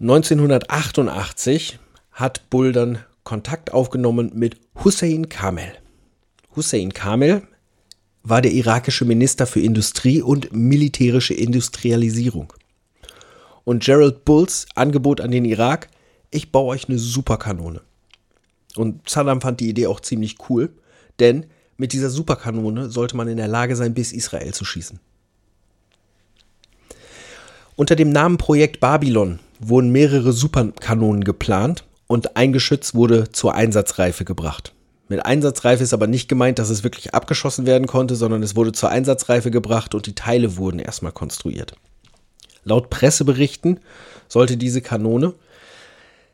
1988 0.00 1.78
hat 2.12 2.48
Bull 2.50 2.72
dann 2.72 2.98
Kontakt 3.22 3.72
aufgenommen 3.72 4.32
mit 4.34 4.56
Hussein 4.82 5.28
Kamel. 5.28 5.72
Hussein 6.56 6.92
Kamel 6.92 7.42
war 8.22 8.42
der 8.42 8.52
irakische 8.52 9.04
Minister 9.04 9.46
für 9.46 9.60
Industrie 9.60 10.22
und 10.22 10.52
militärische 10.52 11.34
Industrialisierung. 11.34 12.52
Und 13.64 13.84
Gerald 13.84 14.24
Bulls 14.24 14.66
Angebot 14.74 15.20
an 15.20 15.30
den 15.30 15.44
Irak, 15.44 15.88
ich 16.30 16.50
baue 16.50 16.68
euch 16.68 16.88
eine 16.88 16.98
Superkanone. 16.98 17.82
Und 18.76 19.08
Saddam 19.08 19.40
fand 19.40 19.60
die 19.60 19.68
Idee 19.68 19.86
auch 19.86 20.00
ziemlich 20.00 20.36
cool, 20.48 20.70
denn 21.18 21.46
mit 21.76 21.92
dieser 21.92 22.10
Superkanone 22.10 22.90
sollte 22.90 23.16
man 23.16 23.28
in 23.28 23.36
der 23.36 23.48
Lage 23.48 23.74
sein, 23.76 23.94
bis 23.94 24.12
Israel 24.12 24.52
zu 24.52 24.64
schießen. 24.64 25.00
Unter 27.76 27.96
dem 27.96 28.10
Namen 28.10 28.36
Projekt 28.36 28.80
Babylon 28.80 29.38
wurden 29.58 29.90
mehrere 29.90 30.32
Superkanonen 30.32 31.24
geplant 31.24 31.84
und 32.06 32.36
ein 32.36 32.52
Geschütz 32.52 32.94
wurde 32.94 33.32
zur 33.32 33.54
Einsatzreife 33.54 34.24
gebracht. 34.24 34.74
Mit 35.08 35.24
Einsatzreife 35.24 35.82
ist 35.82 35.94
aber 35.94 36.06
nicht 36.06 36.28
gemeint, 36.28 36.58
dass 36.58 36.70
es 36.70 36.84
wirklich 36.84 37.14
abgeschossen 37.14 37.66
werden 37.66 37.86
konnte, 37.86 38.14
sondern 38.14 38.42
es 38.42 38.54
wurde 38.54 38.72
zur 38.72 38.90
Einsatzreife 38.90 39.50
gebracht 39.50 39.94
und 39.94 40.06
die 40.06 40.14
Teile 40.14 40.56
wurden 40.56 40.78
erstmal 40.78 41.12
konstruiert. 41.12 41.74
Laut 42.64 42.90
Presseberichten 42.90 43.80
sollte 44.28 44.56
diese 44.56 44.82
Kanone 44.82 45.34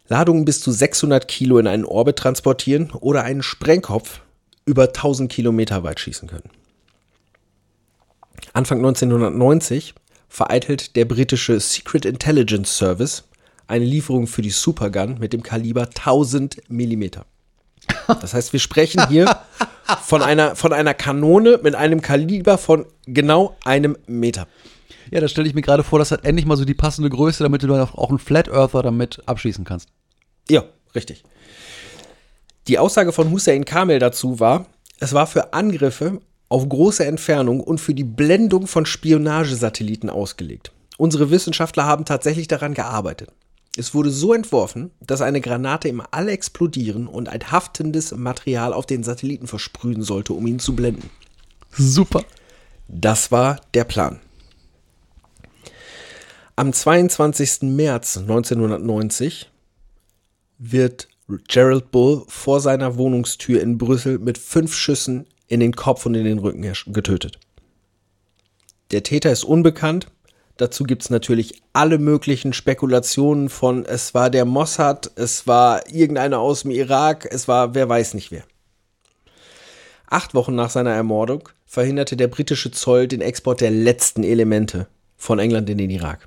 Ladungen 0.09 0.45
bis 0.45 0.61
zu 0.61 0.71
600 0.71 1.27
Kilo 1.29 1.59
in 1.59 1.67
einen 1.67 1.85
Orbit 1.85 2.17
transportieren 2.17 2.91
oder 2.93 3.25
einen 3.25 3.43
Sprengkopf 3.43 4.21
über 4.65 4.85
1000 4.85 5.31
Kilometer 5.31 5.83
weit 5.83 6.01
schießen 6.01 6.29
können. 6.29 6.51
Anfang 8.53 8.79
1990 8.79 9.95
vereitelt 10.29 10.97
der 10.97 11.05
britische 11.05 11.59
Secret 11.61 12.05
Intelligence 12.05 12.77
Service 12.77 13.25
eine 13.69 13.85
Lieferung 13.85 14.27
für 14.27 14.43
die 14.43 14.51
Supergun 14.51 15.19
mit 15.19 15.33
dem 15.33 15.43
Kaliber 15.43 15.83
1000 15.83 16.71
Millimeter. 16.71 17.27
Das 18.07 18.35
heißt, 18.35 18.53
wir 18.53 18.61
sprechen 18.61 19.09
hier 19.09 19.39
von 20.03 20.23
einer, 20.23 20.57
von 20.57 20.73
einer 20.73 20.95
Kanone 20.95 21.61
mit 21.63 21.75
einem 21.75 22.01
Kaliber 22.01 22.59
von 22.59 22.87
genau 23.07 23.57
einem 23.65 23.97
Meter. 24.07 24.47
Ja, 25.11 25.21
da 25.21 25.29
stelle 25.29 25.49
ich 25.49 25.55
mir 25.55 25.63
gerade 25.63 25.85
vor, 25.85 25.99
das 25.99 26.11
hat 26.11 26.25
endlich 26.25 26.47
mal 26.47 26.57
so 26.57 26.65
die 26.65 26.75
passende 26.75 27.11
Größe, 27.11 27.43
damit 27.43 27.63
du 27.63 27.67
dann 27.67 27.81
auch 27.81 28.11
einen 28.11 28.19
Flat 28.19 28.49
Earther 28.49 28.83
damit 28.83 29.23
abschießen 29.27 29.65
kannst. 29.65 29.89
Ja, 30.49 30.65
richtig. 30.95 31.25
Die 32.69 32.79
Aussage 32.79 33.13
von 33.13 33.31
Hussein 33.31 33.65
Kamel 33.65 33.99
dazu 33.99 34.41
war, 34.41 34.67
es 34.99 35.13
war 35.13 35.27
für 35.27 35.53
Angriffe 35.53 36.21
auf 36.49 36.69
große 36.69 37.05
Entfernung 37.05 37.61
und 37.61 37.81
für 37.81 37.95
die 37.95 38.05
Blendung 38.05 38.67
von 38.67 38.87
Spionagesatelliten 38.87 40.11
ausgelegt. 40.11 40.73
Unsere 40.97 41.31
Wissenschaftler 41.31 41.85
haben 41.85 42.05
tatsächlich 42.05 42.49
daran 42.49 42.75
gearbeitet. 42.75 43.31
Es 43.77 43.95
wurde 43.95 44.11
so 44.11 44.33
entworfen, 44.33 44.91
dass 45.01 45.21
eine 45.21 45.43
Granate 45.43 45.89
im 45.89 46.03
All 46.11 46.29
explodieren 46.29 47.07
und 47.07 47.29
ein 47.29 47.51
haftendes 47.51 48.13
Material 48.13 48.73
auf 48.73 48.87
den 48.87 49.03
Satelliten 49.03 49.47
versprühen 49.47 50.03
sollte, 50.03 50.33
um 50.33 50.47
ihn 50.47 50.59
zu 50.59 50.75
blenden. 50.75 51.11
Super. 51.73 52.25
Das 52.89 53.31
war 53.31 53.61
der 53.75 53.85
Plan. 53.85 54.21
Am 56.59 56.73
22. 56.73 57.65
März 57.65 58.17
1990 58.17 59.51
wird 60.57 61.07
Gerald 61.49 61.91
Bull 61.91 62.25
vor 62.29 62.61
seiner 62.61 62.97
Wohnungstür 62.97 63.61
in 63.61 63.77
Brüssel 63.77 64.19
mit 64.19 64.39
fünf 64.39 64.75
Schüssen 64.75 65.27
in 65.49 65.61
den 65.61 65.77
Kopf 65.77 66.07
und 66.07 66.15
in 66.15 66.25
den 66.25 66.39
Rücken 66.39 66.63
getötet. 66.87 67.39
Der 68.91 69.03
Täter 69.03 69.31
ist 69.31 69.45
unbekannt, 69.45 70.07
Dazu 70.57 70.85
gibt 70.85 71.03
es 71.03 71.11
natürlich 71.11 71.63
alle 71.75 71.99
möglichen 71.99 72.55
Spekulationen 72.55 73.51
von, 73.51 73.85
es 73.85 74.15
war 74.15 74.31
der 74.31 74.47
Mossad, 74.47 75.11
es 75.17 75.47
war 75.47 75.87
irgendeiner 75.93 76.39
aus 76.39 76.63
dem 76.63 76.71
Irak, 76.71 77.29
es 77.31 77.47
war 77.47 77.75
wer 77.75 77.91
weiß 77.91 78.15
nicht 78.15 78.31
wer. 78.31 78.45
Acht 80.07 80.33
Wochen 80.33 80.55
nach 80.55 80.71
seiner 80.71 80.93
Ermordung 80.93 81.51
verhinderte 81.67 82.17
der 82.17 82.29
britische 82.29 82.71
Zoll 82.71 83.07
den 83.07 83.21
Export 83.21 83.61
der 83.61 83.71
letzten 83.71 84.25
Elemente 84.25 84.87
von 85.19 85.39
England 85.39 85.69
in 85.69 85.77
den 85.77 85.91
Irak. 85.91 86.27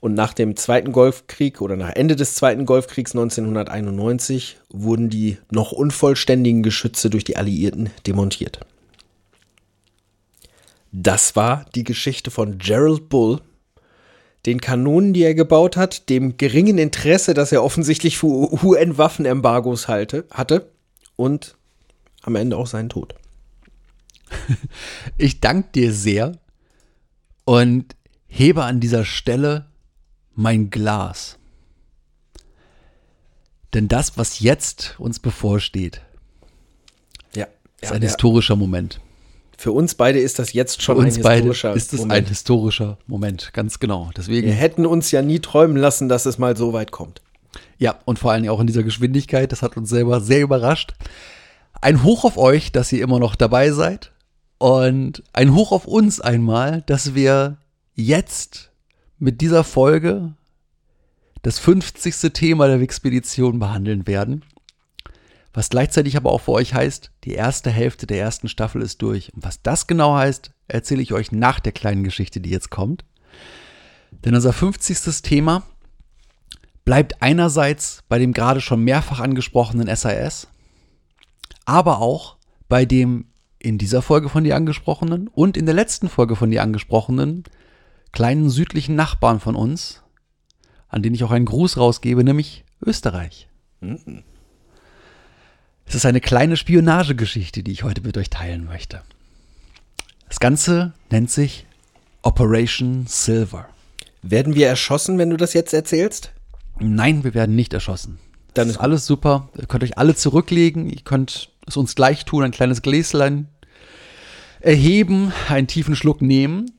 Und 0.00 0.14
nach 0.14 0.32
dem 0.32 0.56
Zweiten 0.56 0.92
Golfkrieg 0.92 1.60
oder 1.60 1.76
nach 1.76 1.90
Ende 1.90 2.14
des 2.14 2.36
Zweiten 2.36 2.66
Golfkriegs 2.66 3.12
1991 3.12 4.58
wurden 4.70 5.10
die 5.10 5.38
noch 5.50 5.72
unvollständigen 5.72 6.62
Geschütze 6.62 7.10
durch 7.10 7.24
die 7.24 7.36
Alliierten 7.36 7.90
demontiert. 8.06 8.60
Das 10.92 11.34
war 11.34 11.66
die 11.74 11.84
Geschichte 11.84 12.30
von 12.30 12.58
Gerald 12.58 13.08
Bull, 13.08 13.40
den 14.46 14.60
Kanonen, 14.60 15.12
die 15.12 15.22
er 15.22 15.34
gebaut 15.34 15.76
hat, 15.76 16.08
dem 16.08 16.36
geringen 16.36 16.78
Interesse, 16.78 17.34
das 17.34 17.52
er 17.52 17.64
offensichtlich 17.64 18.18
für 18.18 18.26
UN-Waffenembargos 18.64 19.88
hatte 19.88 20.70
und 21.16 21.56
am 22.22 22.36
Ende 22.36 22.56
auch 22.56 22.66
seinen 22.66 22.88
Tod. 22.88 23.14
Ich 25.16 25.40
danke 25.40 25.70
dir 25.74 25.92
sehr 25.92 26.32
und 27.44 27.96
hebe 28.28 28.62
an 28.64 28.78
dieser 28.78 29.04
Stelle 29.04 29.67
mein 30.38 30.70
Glas. 30.70 31.36
Denn 33.74 33.88
das, 33.88 34.16
was 34.16 34.40
jetzt 34.40 34.94
uns 34.98 35.18
bevorsteht, 35.18 36.00
ja, 37.34 37.46
ist 37.80 37.92
ein 37.92 38.02
historischer 38.02 38.56
Moment. 38.56 39.00
Für 39.58 39.72
uns 39.72 39.96
beide 39.96 40.20
ist 40.20 40.38
das 40.38 40.52
jetzt 40.52 40.80
schon 40.80 40.96
Für 40.96 41.02
uns 41.02 41.16
ein 41.16 41.22
beide 41.22 41.48
historischer 41.48 41.74
ist 41.74 41.92
es 41.92 41.98
Moment. 42.00 42.26
ein 42.26 42.28
historischer 42.28 42.98
Moment, 43.08 43.52
ganz 43.52 43.80
genau. 43.80 44.10
Deswegen, 44.16 44.46
Wir 44.46 44.54
hätten 44.54 44.86
uns 44.86 45.10
ja 45.10 45.20
nie 45.20 45.40
träumen 45.40 45.76
lassen, 45.76 46.08
dass 46.08 46.24
es 46.24 46.38
mal 46.38 46.56
so 46.56 46.72
weit 46.72 46.92
kommt. 46.92 47.20
ja, 47.78 47.98
und 48.04 48.20
vor 48.20 48.30
allen 48.30 48.42
Dingen 48.42 48.54
auch 48.54 48.60
in 48.60 48.68
dieser 48.68 48.84
Geschwindigkeit, 48.84 49.50
das 49.50 49.62
hat 49.62 49.76
uns 49.76 49.90
selber 49.90 50.20
sehr 50.20 50.40
überrascht. 50.42 50.94
Ein 51.80 52.04
Hoch 52.04 52.24
auf 52.24 52.38
euch, 52.38 52.70
dass 52.70 52.92
ihr 52.92 53.02
immer 53.02 53.18
noch 53.18 53.34
dabei 53.34 53.72
seid. 53.72 54.12
Und 54.58 55.24
ein 55.32 55.54
Hoch 55.54 55.72
auf 55.72 55.86
uns 55.86 56.20
einmal, 56.20 56.82
dass 56.86 57.14
wir 57.16 57.58
jetzt 57.94 58.67
mit 59.18 59.40
dieser 59.40 59.64
Folge 59.64 60.34
das 61.42 61.58
50. 61.58 62.32
Thema 62.32 62.66
der 62.66 62.80
Wixpedition 62.80 63.58
behandeln 63.58 64.06
werden. 64.06 64.44
Was 65.52 65.70
gleichzeitig 65.70 66.16
aber 66.16 66.30
auch 66.30 66.42
für 66.42 66.52
euch 66.52 66.74
heißt, 66.74 67.10
die 67.24 67.32
erste 67.32 67.70
Hälfte 67.70 68.06
der 68.06 68.20
ersten 68.20 68.48
Staffel 68.48 68.82
ist 68.82 69.02
durch. 69.02 69.32
Und 69.34 69.44
was 69.44 69.62
das 69.62 69.86
genau 69.86 70.14
heißt, 70.14 70.52
erzähle 70.68 71.02
ich 71.02 71.12
euch 71.12 71.32
nach 71.32 71.58
der 71.58 71.72
kleinen 71.72 72.04
Geschichte, 72.04 72.40
die 72.40 72.50
jetzt 72.50 72.70
kommt. 72.70 73.04
Denn 74.24 74.34
unser 74.34 74.52
50. 74.52 75.22
Thema 75.22 75.62
bleibt 76.84 77.22
einerseits 77.22 78.02
bei 78.08 78.18
dem 78.18 78.32
gerade 78.32 78.60
schon 78.60 78.84
mehrfach 78.84 79.20
angesprochenen 79.20 79.94
SAS, 79.94 80.48
aber 81.64 82.00
auch 82.00 82.36
bei 82.68 82.84
dem 82.84 83.26
in 83.58 83.78
dieser 83.78 84.02
Folge 84.02 84.28
von 84.28 84.44
dir 84.44 84.56
angesprochenen 84.56 85.28
und 85.28 85.56
in 85.56 85.66
der 85.66 85.74
letzten 85.74 86.08
Folge 86.08 86.36
von 86.36 86.50
dir 86.50 86.62
angesprochenen 86.62 87.44
kleinen 88.12 88.50
südlichen 88.50 88.94
Nachbarn 88.94 89.40
von 89.40 89.54
uns, 89.54 90.02
an 90.88 91.02
den 91.02 91.14
ich 91.14 91.24
auch 91.24 91.30
einen 91.30 91.44
Gruß 91.44 91.76
rausgebe, 91.76 92.24
nämlich 92.24 92.64
Österreich. 92.84 93.48
Es 95.86 95.94
ist 95.94 96.06
eine 96.06 96.20
kleine 96.20 96.56
Spionagegeschichte, 96.56 97.62
die 97.62 97.72
ich 97.72 97.82
heute 97.82 98.02
mit 98.02 98.16
euch 98.16 98.30
teilen 98.30 98.64
möchte. 98.64 99.02
Das 100.28 100.40
Ganze 100.40 100.92
nennt 101.10 101.30
sich 101.30 101.66
Operation 102.22 103.06
Silver. 103.06 103.68
Werden 104.22 104.54
wir 104.54 104.68
erschossen, 104.68 105.18
wenn 105.18 105.30
du 105.30 105.36
das 105.36 105.54
jetzt 105.54 105.72
erzählst? 105.72 106.32
Nein, 106.78 107.24
wir 107.24 107.34
werden 107.34 107.56
nicht 107.56 107.72
erschossen. 107.72 108.18
Dann 108.54 108.66
das 108.66 108.72
ist 108.72 108.76
ist 108.76 108.82
alles 108.82 109.06
super. 109.06 109.48
Ihr 109.56 109.66
könnt 109.66 109.84
euch 109.84 109.96
alle 109.98 110.14
zurücklegen. 110.14 110.90
Ihr 110.90 111.00
könnt 111.02 111.50
es 111.66 111.76
uns 111.76 111.94
gleich 111.94 112.24
tun, 112.24 112.44
ein 112.44 112.50
kleines 112.50 112.82
Gläslein 112.82 113.48
erheben, 114.60 115.32
einen 115.48 115.66
tiefen 115.66 115.96
Schluck 115.96 116.20
nehmen. 116.20 116.77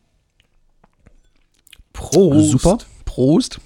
Prost. 2.00 2.52
Super. 2.52 2.78
Prost. 3.06 3.60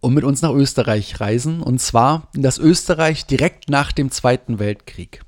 Und 0.00 0.14
mit 0.14 0.22
uns 0.22 0.40
nach 0.40 0.52
Österreich 0.52 1.20
reisen. 1.20 1.60
Und 1.62 1.80
zwar 1.80 2.28
in 2.34 2.42
das 2.42 2.58
Österreich 2.58 3.26
direkt 3.26 3.68
nach 3.68 3.90
dem 3.90 4.10
Zweiten 4.10 4.58
Weltkrieg. 4.60 5.22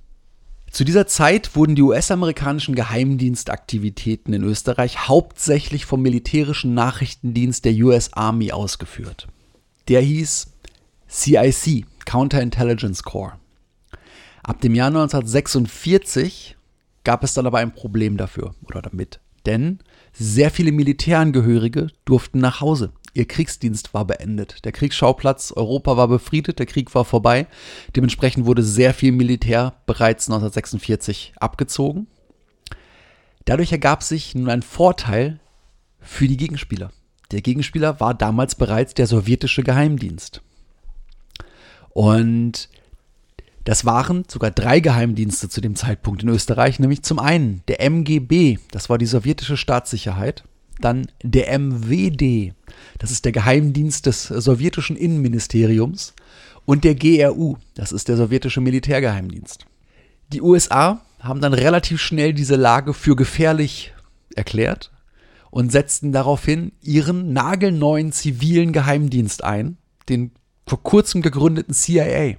Zu 0.71 0.85
dieser 0.85 1.09
Zeit 1.09 1.57
wurden 1.57 1.75
die 1.75 1.83
US-amerikanischen 1.83 2.77
Geheimdienstaktivitäten 2.77 4.33
in 4.33 4.45
Österreich 4.45 5.09
hauptsächlich 5.09 5.85
vom 5.85 6.01
militärischen 6.01 6.75
Nachrichtendienst 6.75 7.65
der 7.65 7.73
US 7.85 8.13
Army 8.13 8.53
ausgeführt. 8.53 9.27
Der 9.89 10.01
hieß 10.01 10.47
CIC, 11.09 11.87
Counterintelligence 12.05 13.03
Corps. 13.03 13.37
Ab 14.45 14.61
dem 14.61 14.77
Jahr 14.77 14.89
1946 14.89 16.57
gab 17.03 17.25
es 17.25 17.35
dann 17.35 17.49
aber 17.49 17.59
ein 17.59 17.75
Problem 17.75 18.17
dafür 18.17 18.55
oder 18.65 18.81
damit. 18.81 19.19
Denn 19.47 19.81
sehr 20.13 20.51
viele 20.51 20.73
Militärangehörige 20.73 21.89
durften 22.05 22.39
nach 22.39 22.61
Hause. 22.61 22.93
Ihr 23.13 23.27
Kriegsdienst 23.27 23.93
war 23.93 24.05
beendet. 24.05 24.65
Der 24.65 24.73
Kriegsschauplatz 24.73 25.53
Europa 25.53 25.97
war 25.97 26.09
befriedet, 26.09 26.59
der 26.59 26.67
Krieg 26.67 26.95
war 26.95 27.05
vorbei. 27.05 27.47
Dementsprechend 27.97 28.47
wurde 28.47 28.63
sehr 28.63 28.95
viel 28.95 29.13
Militär 29.13 29.75
bereits 29.87 30.29
1946 30.29 31.33
abgezogen. 31.37 32.07
Dadurch 33.45 33.73
ergab 33.73 34.03
sich 34.03 34.35
nun 34.35 34.49
ein 34.49 34.63
Vorteil 34.63 35.41
für 35.99 36.29
die 36.29 36.37
Gegenspieler. 36.37 36.93
Der 37.33 37.43
Gegenspieler 37.43 37.99
war 38.01 38.15
damals 38.15 38.55
bereits 38.55 38.95
der 38.95 39.07
sowjetische 39.07 39.63
Geheimdienst. 39.63 40.43
Und 41.91 42.69
das 43.71 43.85
waren 43.85 44.25
sogar 44.27 44.51
drei 44.51 44.81
Geheimdienste 44.81 45.49
zu 45.49 45.61
dem 45.61 45.77
Zeitpunkt 45.77 46.25
in 46.25 46.29
Österreich, 46.29 46.81
nämlich 46.81 47.05
zum 47.05 47.21
einen 47.21 47.63
der 47.69 47.81
MGB, 47.81 48.59
das 48.73 48.91
war 48.91 48.99
die 48.99 49.07
sowjetische 49.07 49.57
Staatssicherheit, 49.57 50.43
dann 50.81 51.07
der 51.23 51.57
MWD, 51.57 52.53
das 52.99 53.13
ist 53.13 53.25
der 53.25 53.31
Geheimdienst 53.31 54.07
des 54.07 54.25
sowjetischen 54.25 54.97
Innenministeriums, 54.97 56.15
und 56.65 56.83
der 56.83 56.97
GRU, 56.97 57.59
das 57.77 57.93
ist 57.93 58.09
der 58.09 58.17
sowjetische 58.17 58.61
Militärgeheimdienst. 58.61 59.67
Die 60.33 60.43
USA 60.43 61.03
haben 61.21 61.41
dann 61.41 61.55
relativ 61.55 62.01
schnell 62.01 62.35
diese 62.35 62.57
Lage 62.57 62.93
für 62.93 63.15
gefährlich 63.15 63.95
erklärt 64.35 64.91
und 65.53 65.71
setzten 65.71 66.11
daraufhin 66.11 66.73
ihren 66.83 67.33
nagelneuen 67.33 68.11
zivilen 68.11 68.73
Geheimdienst 68.73 69.45
ein, 69.45 69.77
den 70.09 70.33
vor 70.67 70.83
kurzem 70.83 71.23
gegründeten 71.23 71.73
CIA. 71.73 72.35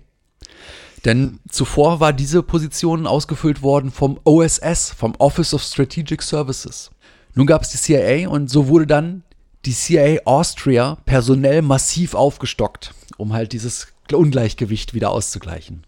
Denn 1.06 1.40
zuvor 1.50 2.00
war 2.00 2.14
diese 2.14 2.44
Position 2.44 3.08
ausgefüllt 3.08 3.62
worden 3.62 3.92
vom 3.92 4.20
OSS, 4.24 4.92
vom 4.92 5.16
Office 5.18 5.54
of 5.54 5.64
Strategic 5.64 6.22
Services. 6.22 6.92
Nun 7.34 7.48
gab 7.48 7.64
es 7.64 7.70
die 7.70 7.78
CIA 7.78 8.30
und 8.30 8.50
so 8.50 8.68
wurde 8.68 8.88
dann 8.88 9.24
die 9.66 9.74
CIA 9.74 10.22
Austria 10.26 10.98
personell 11.06 11.62
massiv 11.62 12.14
aufgestockt, 12.14 12.94
um 13.18 13.34
halt 13.34 13.54
dieses 13.54 13.88
Ungleichgewicht 14.12 14.94
wieder 14.94 15.12
auszugleichen. 15.12 15.86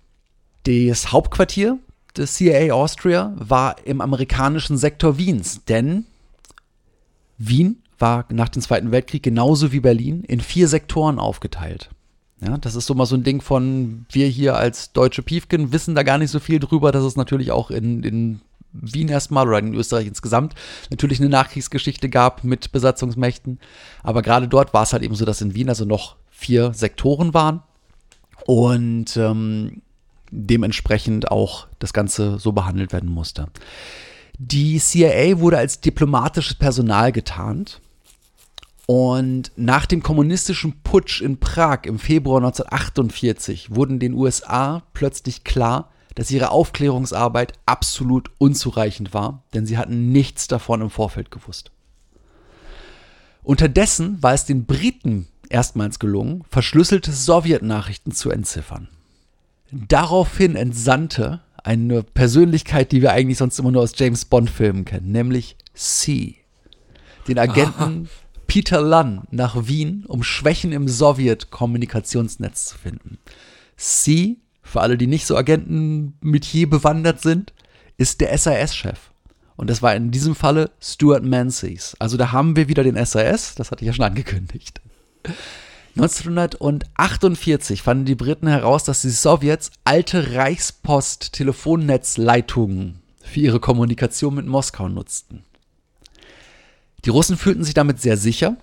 Das 0.63 1.11
Hauptquartier 1.11 1.77
des 2.15 2.35
CIA 2.35 2.73
Austria 2.73 3.33
war 3.35 3.75
im 3.85 4.01
amerikanischen 4.01 4.77
Sektor 4.77 5.17
Wiens, 5.17 5.65
denn 5.65 6.05
Wien 7.37 7.81
war 7.99 8.25
nach 8.29 8.49
dem 8.49 8.61
Zweiten 8.61 8.91
Weltkrieg 8.91 9.23
genauso 9.23 9.71
wie 9.71 9.79
Berlin 9.79 10.23
in 10.23 10.39
vier 10.39 10.67
Sektoren 10.67 11.19
aufgeteilt. 11.19 11.89
Ja, 12.43 12.57
das 12.57 12.75
ist 12.75 12.87
so 12.87 12.93
mal 12.93 13.05
so 13.05 13.15
ein 13.15 13.23
Ding 13.23 13.41
von, 13.41 14.05
wir 14.11 14.27
hier 14.27 14.57
als 14.57 14.91
deutsche 14.91 15.21
Piefken 15.21 15.71
wissen 15.71 15.95
da 15.95 16.03
gar 16.03 16.17
nicht 16.17 16.31
so 16.31 16.39
viel 16.39 16.59
drüber, 16.59 16.91
dass 16.91 17.03
es 17.03 17.15
natürlich 17.15 17.51
auch 17.51 17.71
in, 17.71 18.03
in 18.03 18.41
Wien 18.73 19.07
erstmal 19.07 19.47
oder 19.47 19.59
in 19.59 19.73
Österreich 19.73 20.07
insgesamt 20.07 20.55
natürlich 20.89 21.19
eine 21.19 21.29
Nachkriegsgeschichte 21.29 22.09
gab 22.09 22.43
mit 22.43 22.71
Besatzungsmächten. 22.71 23.59
Aber 24.01 24.21
gerade 24.21 24.47
dort 24.47 24.73
war 24.73 24.83
es 24.83 24.93
halt 24.93 25.03
eben 25.03 25.15
so, 25.15 25.25
dass 25.25 25.41
in 25.41 25.53
Wien 25.53 25.69
also 25.69 25.85
noch 25.85 26.17
vier 26.31 26.73
Sektoren 26.73 27.33
waren 27.33 27.61
und 28.45 29.15
ähm, 29.15 29.81
dementsprechend 30.31 31.31
auch 31.31 31.67
das 31.79 31.93
Ganze 31.93 32.39
so 32.39 32.51
behandelt 32.51 32.91
werden 32.91 33.09
musste. 33.09 33.47
Die 34.39 34.79
CIA 34.79 35.39
wurde 35.39 35.59
als 35.59 35.79
diplomatisches 35.79 36.55
Personal 36.55 37.11
getarnt 37.11 37.79
und 38.85 39.51
nach 39.55 39.85
dem 39.85 40.03
kommunistischen 40.03 40.81
Putsch 40.83 41.21
in 41.21 41.39
Prag 41.39 41.81
im 41.85 41.99
Februar 41.99 42.37
1948 42.37 43.73
wurden 43.73 43.99
den 43.99 44.13
USA 44.13 44.83
plötzlich 44.93 45.43
klar, 45.43 45.89
dass 46.15 46.31
ihre 46.31 46.51
Aufklärungsarbeit 46.51 47.53
absolut 47.65 48.29
unzureichend 48.37 49.13
war, 49.13 49.43
denn 49.53 49.65
sie 49.65 49.77
hatten 49.77 50.11
nichts 50.11 50.47
davon 50.47 50.81
im 50.81 50.89
Vorfeld 50.89 51.31
gewusst. 51.31 51.71
Unterdessen 53.41 54.21
war 54.21 54.33
es 54.33 54.45
den 54.45 54.65
Briten 54.65 55.27
erstmals 55.49 55.99
gelungen, 55.99 56.43
verschlüsselte 56.49 57.11
Sowjetnachrichten 57.11 58.11
zu 58.11 58.31
entziffern. 58.31 58.89
Daraufhin 59.71 60.55
entsandte 60.55 61.41
eine 61.63 62.03
Persönlichkeit, 62.03 62.91
die 62.91 63.01
wir 63.01 63.11
eigentlich 63.11 63.37
sonst 63.37 63.57
immer 63.59 63.71
nur 63.71 63.81
aus 63.81 63.93
James 63.95 64.25
Bond-Filmen 64.25 64.85
kennen, 64.85 65.11
nämlich 65.11 65.57
C, 65.73 66.35
den 67.27 67.39
Agenten 67.39 68.09
Peter 68.47 68.81
Lunn 68.81 69.23
nach 69.31 69.67
Wien, 69.67 70.05
um 70.07 70.23
Schwächen 70.23 70.71
im 70.71 70.87
Sowjet-Kommunikationsnetz 70.87 72.65
zu 72.65 72.77
finden. 72.77 73.17
C, 73.77 74.37
für 74.61 74.81
alle, 74.81 74.97
die 74.97 75.07
nicht 75.07 75.25
so 75.25 75.35
Agenten-Metier 75.35 76.69
bewandert 76.69 77.21
sind, 77.21 77.53
ist 77.97 78.21
der 78.21 78.37
SAS-Chef. 78.37 79.11
Und 79.55 79.69
das 79.69 79.81
war 79.81 79.95
in 79.95 80.11
diesem 80.11 80.35
Falle 80.35 80.71
Stuart 80.81 81.23
Menzies. 81.23 81.95
Also 81.99 82.17
da 82.17 82.31
haben 82.31 82.55
wir 82.55 82.67
wieder 82.67 82.83
den 82.83 83.03
SAS, 83.05 83.55
das 83.55 83.71
hatte 83.71 83.83
ich 83.83 83.87
ja 83.87 83.93
schon 83.93 84.05
angekündigt. 84.05 84.81
1948 85.95 87.83
fanden 87.83 88.05
die 88.05 88.15
Briten 88.15 88.47
heraus, 88.47 88.83
dass 88.83 89.03
die 89.03 89.11
Sowjets 89.11 89.69
alte 89.83 90.33
Reichspost-Telefonnetzleitungen 90.33 92.99
für 93.21 93.39
ihre 93.39 93.59
Kommunikation 93.59 94.33
mit 94.35 94.47
Moskau 94.47 94.89
nutzten. 94.89 95.43
Die 97.05 97.09
Russen 97.09 97.37
fühlten 97.37 97.63
sich 97.63 97.73
damit 97.73 98.01
sehr 98.01 98.17
sicher, 98.17 98.57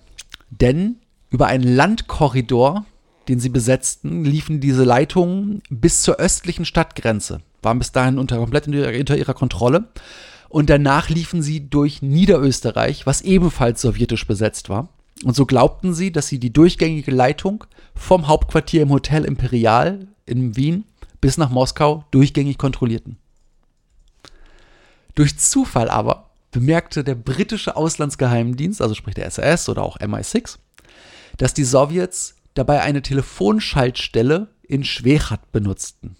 denn 0.49 0.97
über 1.29 1.47
einen 1.47 1.63
Landkorridor, 1.63 2.85
den 3.27 3.39
sie 3.39 3.49
besetzten, 3.49 4.25
liefen 4.25 4.59
diese 4.59 4.83
Leitungen 4.83 5.61
bis 5.69 6.01
zur 6.01 6.17
östlichen 6.17 6.65
Stadtgrenze, 6.65 7.41
waren 7.61 7.77
bis 7.79 7.91
dahin 7.91 8.17
unter, 8.17 8.37
komplett 8.37 8.67
unter 8.67 9.17
ihrer 9.17 9.33
Kontrolle. 9.33 9.89
Und 10.49 10.69
danach 10.69 11.07
liefen 11.07 11.41
sie 11.41 11.69
durch 11.69 12.01
Niederösterreich, 12.01 13.05
was 13.05 13.21
ebenfalls 13.21 13.81
sowjetisch 13.81 14.27
besetzt 14.27 14.67
war. 14.67 14.89
Und 15.23 15.35
so 15.35 15.45
glaubten 15.45 15.93
sie, 15.93 16.11
dass 16.11 16.27
sie 16.27 16.39
die 16.39 16.51
durchgängige 16.51 17.11
Leitung 17.11 17.63
vom 17.95 18.27
Hauptquartier 18.27 18.81
im 18.81 18.89
Hotel 18.89 19.23
Imperial 19.23 20.07
in 20.25 20.57
Wien 20.57 20.83
bis 21.21 21.37
nach 21.37 21.51
Moskau 21.51 22.03
durchgängig 22.11 22.57
kontrollierten. 22.57 23.17
Durch 25.15 25.37
Zufall 25.37 25.89
aber 25.89 26.30
bemerkte 26.51 27.03
der 27.03 27.15
britische 27.15 27.75
Auslandsgeheimdienst, 27.75 28.81
also 28.81 28.93
sprich 28.93 29.15
der 29.15 29.29
SAS 29.31 29.69
oder 29.69 29.83
auch 29.83 29.97
MI6, 29.97 30.57
dass 31.37 31.53
die 31.53 31.63
Sowjets 31.63 32.35
dabei 32.53 32.81
eine 32.81 33.01
Telefonschaltstelle 33.01 34.49
in 34.63 34.83
Schwechat 34.83 35.51
benutzten. 35.51 36.15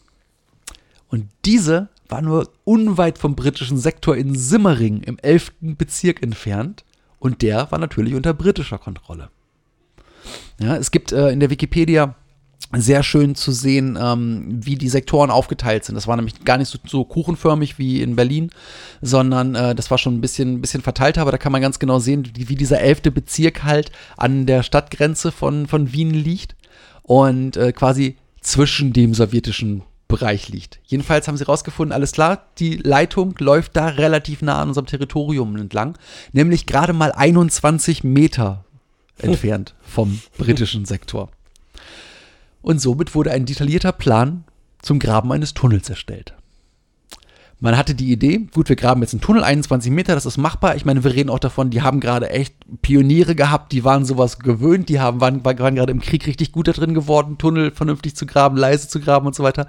Und 1.10 1.28
diese 1.46 1.90
war 2.08 2.22
nur 2.22 2.52
unweit 2.64 3.18
vom 3.18 3.36
britischen 3.36 3.78
Sektor 3.78 4.16
in 4.16 4.36
Simmering 4.36 5.02
im 5.04 5.18
11. 5.20 5.54
Bezirk 5.62 6.24
entfernt 6.24 6.86
und 7.20 7.42
der 7.42 7.72
war 7.72 7.80
natürlich 7.80 8.16
unter 8.16 8.34
britischer 8.34 8.78
Kontrolle. 8.78 9.30
Ja, 10.60 10.76
es 10.78 10.92
gibt 10.92 11.12
äh, 11.12 11.30
in 11.30 11.40
der 11.40 11.50
Wikipedia 11.50 12.16
sehr 12.74 13.04
schön 13.04 13.36
zu 13.36 13.52
sehen, 13.52 13.98
ähm, 14.02 14.60
wie 14.64 14.76
die 14.76 14.90
Sektoren 14.90 15.30
aufgeteilt 15.30 15.84
sind. 15.84 15.96
Das 15.96 16.08
war 16.08 16.16
nämlich 16.16 16.44
gar 16.46 16.58
nicht 16.58 16.70
so, 16.70 16.80
so 16.86 17.04
kuchenförmig 17.04 17.78
wie 17.78 18.02
in 18.02 18.16
Berlin, 18.16 18.50
sondern 19.02 19.56
äh, 19.56 19.76
das 19.76 19.92
war 19.92 19.98
schon 19.98 20.16
ein 20.16 20.22
bisschen, 20.22 20.62
bisschen 20.62 20.82
verteilter, 20.82 21.22
aber 21.22 21.32
da 21.32 21.38
kann 21.38 21.52
man 21.52 21.62
ganz 21.62 21.80
genau 21.80 22.00
sehen, 22.00 22.30
wie, 22.36 22.50
wie 22.50 22.56
dieser 22.56 22.80
elfte 22.80 23.12
Bezirk 23.12 23.64
halt 23.64 23.92
an 24.18 24.46
der 24.46 24.64
Stadtgrenze 24.64 25.32
von, 25.32 25.68
von 25.68 25.92
Wien 25.92 26.12
liegt 26.12 26.56
und 27.04 27.58
äh, 27.58 27.74
quasi 27.74 28.16
zwischen 28.40 28.94
dem 28.94 29.14
sowjetischen 29.14 29.84
Bereich 30.08 30.50
liegt. 30.50 30.80
Jedenfalls 30.86 31.28
haben 31.28 31.38
sie 31.38 31.46
rausgefunden, 31.46 31.94
alles 31.94 32.12
klar, 32.12 32.48
die 32.58 32.76
Leitung 32.76 33.34
läuft 33.40 33.78
da 33.78 33.88
relativ 33.88 34.42
nah 34.42 34.62
an 34.62 34.70
unserem 34.70 34.86
Territorium 34.86 35.56
entlang, 35.56 35.98
nämlich 36.34 36.66
gerade 36.66 36.94
mal 36.94 37.12
21 37.12 38.04
Meter 38.04 38.66
entfernt 39.18 39.74
vom 39.82 40.22
britischen 40.38 40.86
Sektor. 40.86 41.30
Und 42.62 42.80
somit 42.80 43.16
wurde 43.16 43.32
ein 43.32 43.46
detaillierter 43.46 43.92
Plan 43.92 44.44
zum 44.82 45.00
Graben 45.00 45.32
eines 45.32 45.54
Tunnels 45.54 45.90
erstellt. 45.90 46.34
Man 47.64 47.78
hatte 47.78 47.94
die 47.94 48.12
Idee, 48.12 48.48
gut, 48.52 48.70
wir 48.70 48.76
graben 48.76 49.02
jetzt 49.04 49.14
einen 49.14 49.22
Tunnel, 49.22 49.44
21 49.44 49.92
Meter, 49.92 50.16
das 50.16 50.26
ist 50.26 50.38
machbar. 50.38 50.76
Ich 50.76 50.84
meine, 50.84 51.04
wir 51.04 51.14
reden 51.14 51.30
auch 51.30 51.38
davon, 51.38 51.70
die 51.70 51.84
haben 51.84 52.00
gerade 52.00 52.32
echt 52.32 52.56
Pioniere 52.82 53.36
gehabt, 53.36 53.72
die 53.72 53.84
waren 53.84 54.04
sowas 54.04 54.40
gewöhnt, 54.40 54.90
die 54.90 55.00
haben, 55.00 55.22
waren, 55.22 55.46
waren 55.46 55.76
gerade 55.76 55.92
im 55.92 56.02
Krieg 56.02 56.26
richtig 56.26 56.54
gut 56.54 56.68
da 56.68 56.72
drin 56.72 56.96
geworden, 56.96 57.38
Tunnel 57.38 57.70
vernünftig 57.70 58.16
zu 58.16 58.26
graben, 58.26 58.58
leise 58.58 58.88
zu 58.88 59.00
graben 59.00 59.28
und 59.28 59.36
so 59.36 59.44
weiter. 59.44 59.68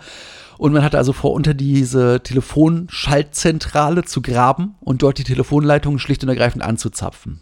Und 0.57 0.73
man 0.73 0.83
hatte 0.83 0.97
also 0.97 1.13
vor, 1.13 1.33
unter 1.33 1.53
diese 1.53 2.23
Telefonschaltzentrale 2.23 4.05
zu 4.05 4.23
graben 4.23 4.75
und 4.81 5.03
dort 5.03 5.19
die 5.19 5.25
Telefonleitungen 5.25 5.99
schlicht 5.99 6.23
und 6.23 6.31
ergreifend 6.31 6.65
anzuzapfen. 6.65 7.41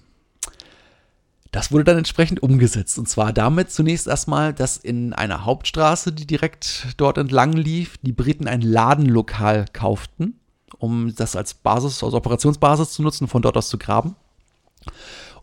Das 1.50 1.72
wurde 1.72 1.84
dann 1.84 1.98
entsprechend 1.98 2.42
umgesetzt. 2.42 2.98
Und 2.98 3.08
zwar 3.08 3.32
damit 3.32 3.70
zunächst 3.70 4.06
erstmal, 4.06 4.52
dass 4.52 4.76
in 4.76 5.12
einer 5.12 5.44
Hauptstraße, 5.44 6.12
die 6.12 6.26
direkt 6.26 6.94
dort 6.96 7.18
entlang 7.18 7.52
lief, 7.52 7.98
die 8.02 8.12
Briten 8.12 8.46
ein 8.46 8.60
Ladenlokal 8.62 9.66
kauften, 9.72 10.38
um 10.78 11.14
das 11.14 11.34
als 11.34 11.54
Basis, 11.54 12.04
als 12.04 12.14
Operationsbasis 12.14 12.92
zu 12.92 13.02
nutzen, 13.02 13.26
von 13.26 13.42
dort 13.42 13.56
aus 13.56 13.68
zu 13.68 13.78
graben. 13.78 14.14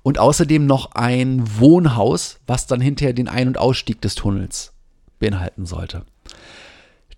Und 0.02 0.20
außerdem 0.20 0.66
noch 0.66 0.94
ein 0.94 1.44
Wohnhaus, 1.60 2.40
was 2.48 2.68
dann 2.68 2.80
hinterher 2.80 3.14
den 3.14 3.28
Ein- 3.28 3.50
und 3.50 3.58
Ausstieg 3.58 4.02
des 4.02 4.16
Tunnels 4.16 4.72
beinhalten 5.20 5.66
sollte. 5.66 6.06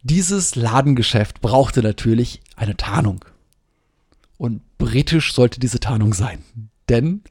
Dieses 0.02 0.56
Ladengeschäft 0.56 1.42
brauchte 1.42 1.84
natürlich 1.84 2.42
eine 2.56 2.76
Tarnung. 2.76 3.26
Und 4.38 4.62
britisch 4.78 5.34
sollte 5.34 5.60
diese 5.60 5.80
Tarnung 5.80 6.14
sein. 6.14 6.44
Denn 6.88 7.22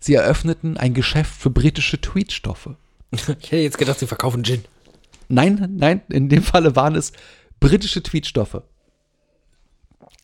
Sie 0.00 0.14
eröffneten 0.14 0.76
ein 0.76 0.94
Geschäft 0.94 1.32
für 1.40 1.50
britische 1.50 2.00
Tweetstoffe. 2.00 2.70
Ich 3.10 3.26
hätte 3.26 3.56
jetzt 3.56 3.78
gedacht, 3.78 3.98
sie 3.98 4.06
verkaufen 4.06 4.44
Gin. 4.44 4.64
Nein, 5.28 5.74
nein, 5.76 6.02
in 6.08 6.28
dem 6.28 6.42
Falle 6.42 6.76
waren 6.76 6.94
es 6.94 7.12
britische 7.60 8.02
Tweetstoffe. 8.02 8.62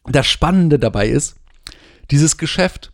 Das 0.05 0.27
Spannende 0.27 0.79
dabei 0.79 1.09
ist, 1.09 1.37
dieses 2.11 2.37
Geschäft 2.37 2.93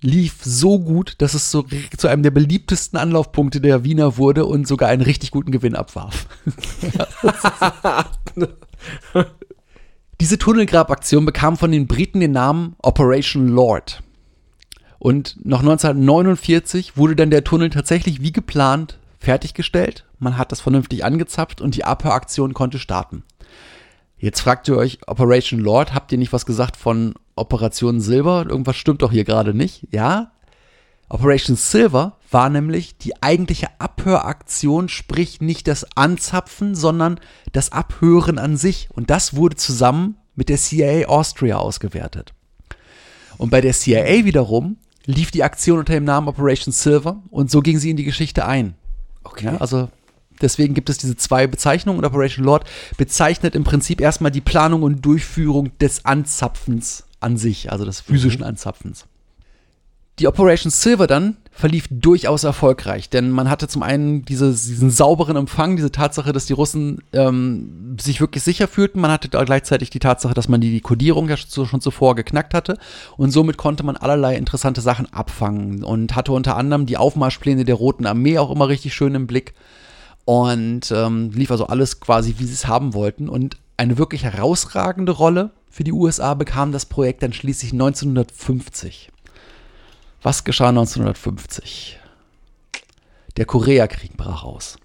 lief 0.00 0.36
so 0.44 0.78
gut, 0.78 1.14
dass 1.18 1.34
es 1.34 1.50
so 1.50 1.64
zu 1.96 2.08
einem 2.08 2.22
der 2.22 2.30
beliebtesten 2.30 2.98
Anlaufpunkte 2.98 3.60
der 3.60 3.84
Wiener 3.84 4.16
wurde 4.16 4.44
und 4.44 4.66
sogar 4.68 4.88
einen 4.88 5.02
richtig 5.02 5.30
guten 5.30 5.50
Gewinn 5.50 5.74
abwarf. 5.74 6.26
Diese 10.20 10.38
Tunnelgrabaktion 10.38 11.26
bekam 11.26 11.56
von 11.56 11.72
den 11.72 11.86
Briten 11.86 12.20
den 12.20 12.32
Namen 12.32 12.76
Operation 12.82 13.48
Lord. 13.48 14.02
Und 14.98 15.44
noch 15.44 15.60
1949 15.60 16.96
wurde 16.96 17.16
dann 17.16 17.30
der 17.30 17.44
Tunnel 17.44 17.70
tatsächlich 17.70 18.22
wie 18.22 18.32
geplant 18.32 18.98
fertiggestellt. 19.18 20.04
Man 20.18 20.38
hat 20.38 20.52
das 20.52 20.60
vernünftig 20.60 21.04
angezapft 21.04 21.60
und 21.60 21.74
die 21.76 21.84
Abhöraktion 21.84 22.54
konnte 22.54 22.78
starten. 22.78 23.22
Jetzt 24.18 24.40
fragt 24.40 24.68
ihr 24.68 24.76
euch, 24.76 25.00
Operation 25.06 25.60
Lord, 25.60 25.92
habt 25.92 26.10
ihr 26.12 26.18
nicht 26.18 26.32
was 26.32 26.46
gesagt 26.46 26.76
von 26.76 27.14
Operation 27.34 28.00
Silver? 28.00 28.46
Irgendwas 28.48 28.76
stimmt 28.76 29.02
doch 29.02 29.12
hier 29.12 29.24
gerade 29.24 29.52
nicht. 29.52 29.86
Ja, 29.90 30.32
Operation 31.08 31.56
Silver 31.56 32.16
war 32.30 32.48
nämlich 32.48 32.98
die 32.98 33.22
eigentliche 33.22 33.68
Abhöraktion, 33.78 34.88
sprich 34.88 35.40
nicht 35.40 35.68
das 35.68 35.86
Anzapfen, 35.96 36.74
sondern 36.74 37.20
das 37.52 37.72
Abhören 37.72 38.38
an 38.38 38.56
sich. 38.56 38.88
Und 38.92 39.10
das 39.10 39.36
wurde 39.36 39.56
zusammen 39.56 40.16
mit 40.34 40.48
der 40.48 40.56
CIA 40.56 41.08
Austria 41.08 41.58
ausgewertet. 41.58 42.32
Und 43.38 43.50
bei 43.50 43.60
der 43.60 43.72
CIA 43.72 44.24
wiederum 44.24 44.78
lief 45.06 45.30
die 45.30 45.42
Aktion 45.42 45.78
unter 45.78 45.94
dem 45.94 46.04
Namen 46.04 46.28
Operation 46.28 46.72
Silver 46.72 47.22
und 47.30 47.50
so 47.50 47.60
ging 47.62 47.78
sie 47.78 47.90
in 47.90 47.96
die 47.96 48.04
Geschichte 48.04 48.46
ein. 48.46 48.74
Okay. 49.24 49.46
Ja, 49.46 49.56
also 49.58 49.88
deswegen 50.40 50.74
gibt 50.74 50.90
es 50.90 50.98
diese 50.98 51.16
zwei 51.16 51.46
Bezeichnungen 51.46 51.98
und 51.98 52.04
Operation 52.04 52.44
Lord 52.44 52.68
bezeichnet 52.96 53.54
im 53.54 53.64
Prinzip 53.64 54.00
erstmal 54.00 54.30
die 54.30 54.40
Planung 54.40 54.82
und 54.82 55.04
Durchführung 55.04 55.76
des 55.78 56.04
Anzapfens 56.04 57.04
an 57.20 57.36
sich, 57.36 57.72
also 57.72 57.84
des 57.84 58.00
physischen 58.00 58.40
mhm. 58.40 58.48
Anzapfens. 58.48 59.06
Die 60.18 60.26
Operation 60.26 60.70
Silver 60.70 61.06
dann 61.06 61.36
verlief 61.50 61.88
durchaus 61.90 62.44
erfolgreich, 62.44 63.10
denn 63.10 63.30
man 63.30 63.50
hatte 63.50 63.68
zum 63.68 63.82
einen 63.82 64.24
diese, 64.24 64.50
diesen 64.50 64.90
sauberen 64.90 65.36
Empfang, 65.36 65.76
diese 65.76 65.92
Tatsache, 65.92 66.32
dass 66.32 66.46
die 66.46 66.54
Russen 66.54 67.02
ähm, 67.12 67.96
sich 68.00 68.20
wirklich 68.20 68.42
sicher 68.42 68.68
fühlten. 68.68 69.00
Man 69.00 69.10
hatte 69.10 69.28
gleichzeitig 69.28 69.90
die 69.90 69.98
Tatsache, 69.98 70.34
dass 70.34 70.48
man 70.48 70.60
die, 70.60 70.70
die 70.70 70.80
Kodierung 70.80 71.28
ja 71.28 71.36
schon 71.36 71.80
zuvor 71.80 72.14
geknackt 72.14 72.54
hatte 72.54 72.78
und 73.16 73.30
somit 73.30 73.58
konnte 73.58 73.84
man 73.84 73.96
allerlei 73.96 74.36
interessante 74.36 74.80
Sachen 74.80 75.12
abfangen 75.12 75.82
und 75.84 76.14
hatte 76.14 76.32
unter 76.32 76.56
anderem 76.56 76.86
die 76.86 76.98
Aufmarschpläne 76.98 77.64
der 77.64 77.74
Roten 77.74 78.06
Armee 78.06 78.38
auch 78.38 78.50
immer 78.50 78.68
richtig 78.68 78.94
schön 78.94 79.14
im 79.14 79.26
Blick 79.26 79.54
und 80.24 80.90
ähm, 80.92 81.30
lief 81.30 81.50
also 81.50 81.66
alles 81.66 82.00
quasi, 82.00 82.36
wie 82.38 82.44
sie 82.44 82.54
es 82.54 82.66
haben 82.66 82.94
wollten 82.94 83.28
und 83.28 83.56
eine 83.76 83.98
wirklich 83.98 84.24
herausragende 84.24 85.12
Rolle 85.12 85.50
für 85.70 85.84
die 85.84 85.92
USA 85.92 86.32
bekam 86.32 86.72
das 86.72 86.86
Projekt 86.86 87.22
dann 87.22 87.34
schließlich 87.34 87.72
1950. 87.72 89.10
Was 90.22 90.44
geschah 90.44 90.70
1950? 90.70 91.98
Der 93.36 93.44
Koreakrieg 93.44 94.16
brach 94.16 94.44
aus. 94.44 94.78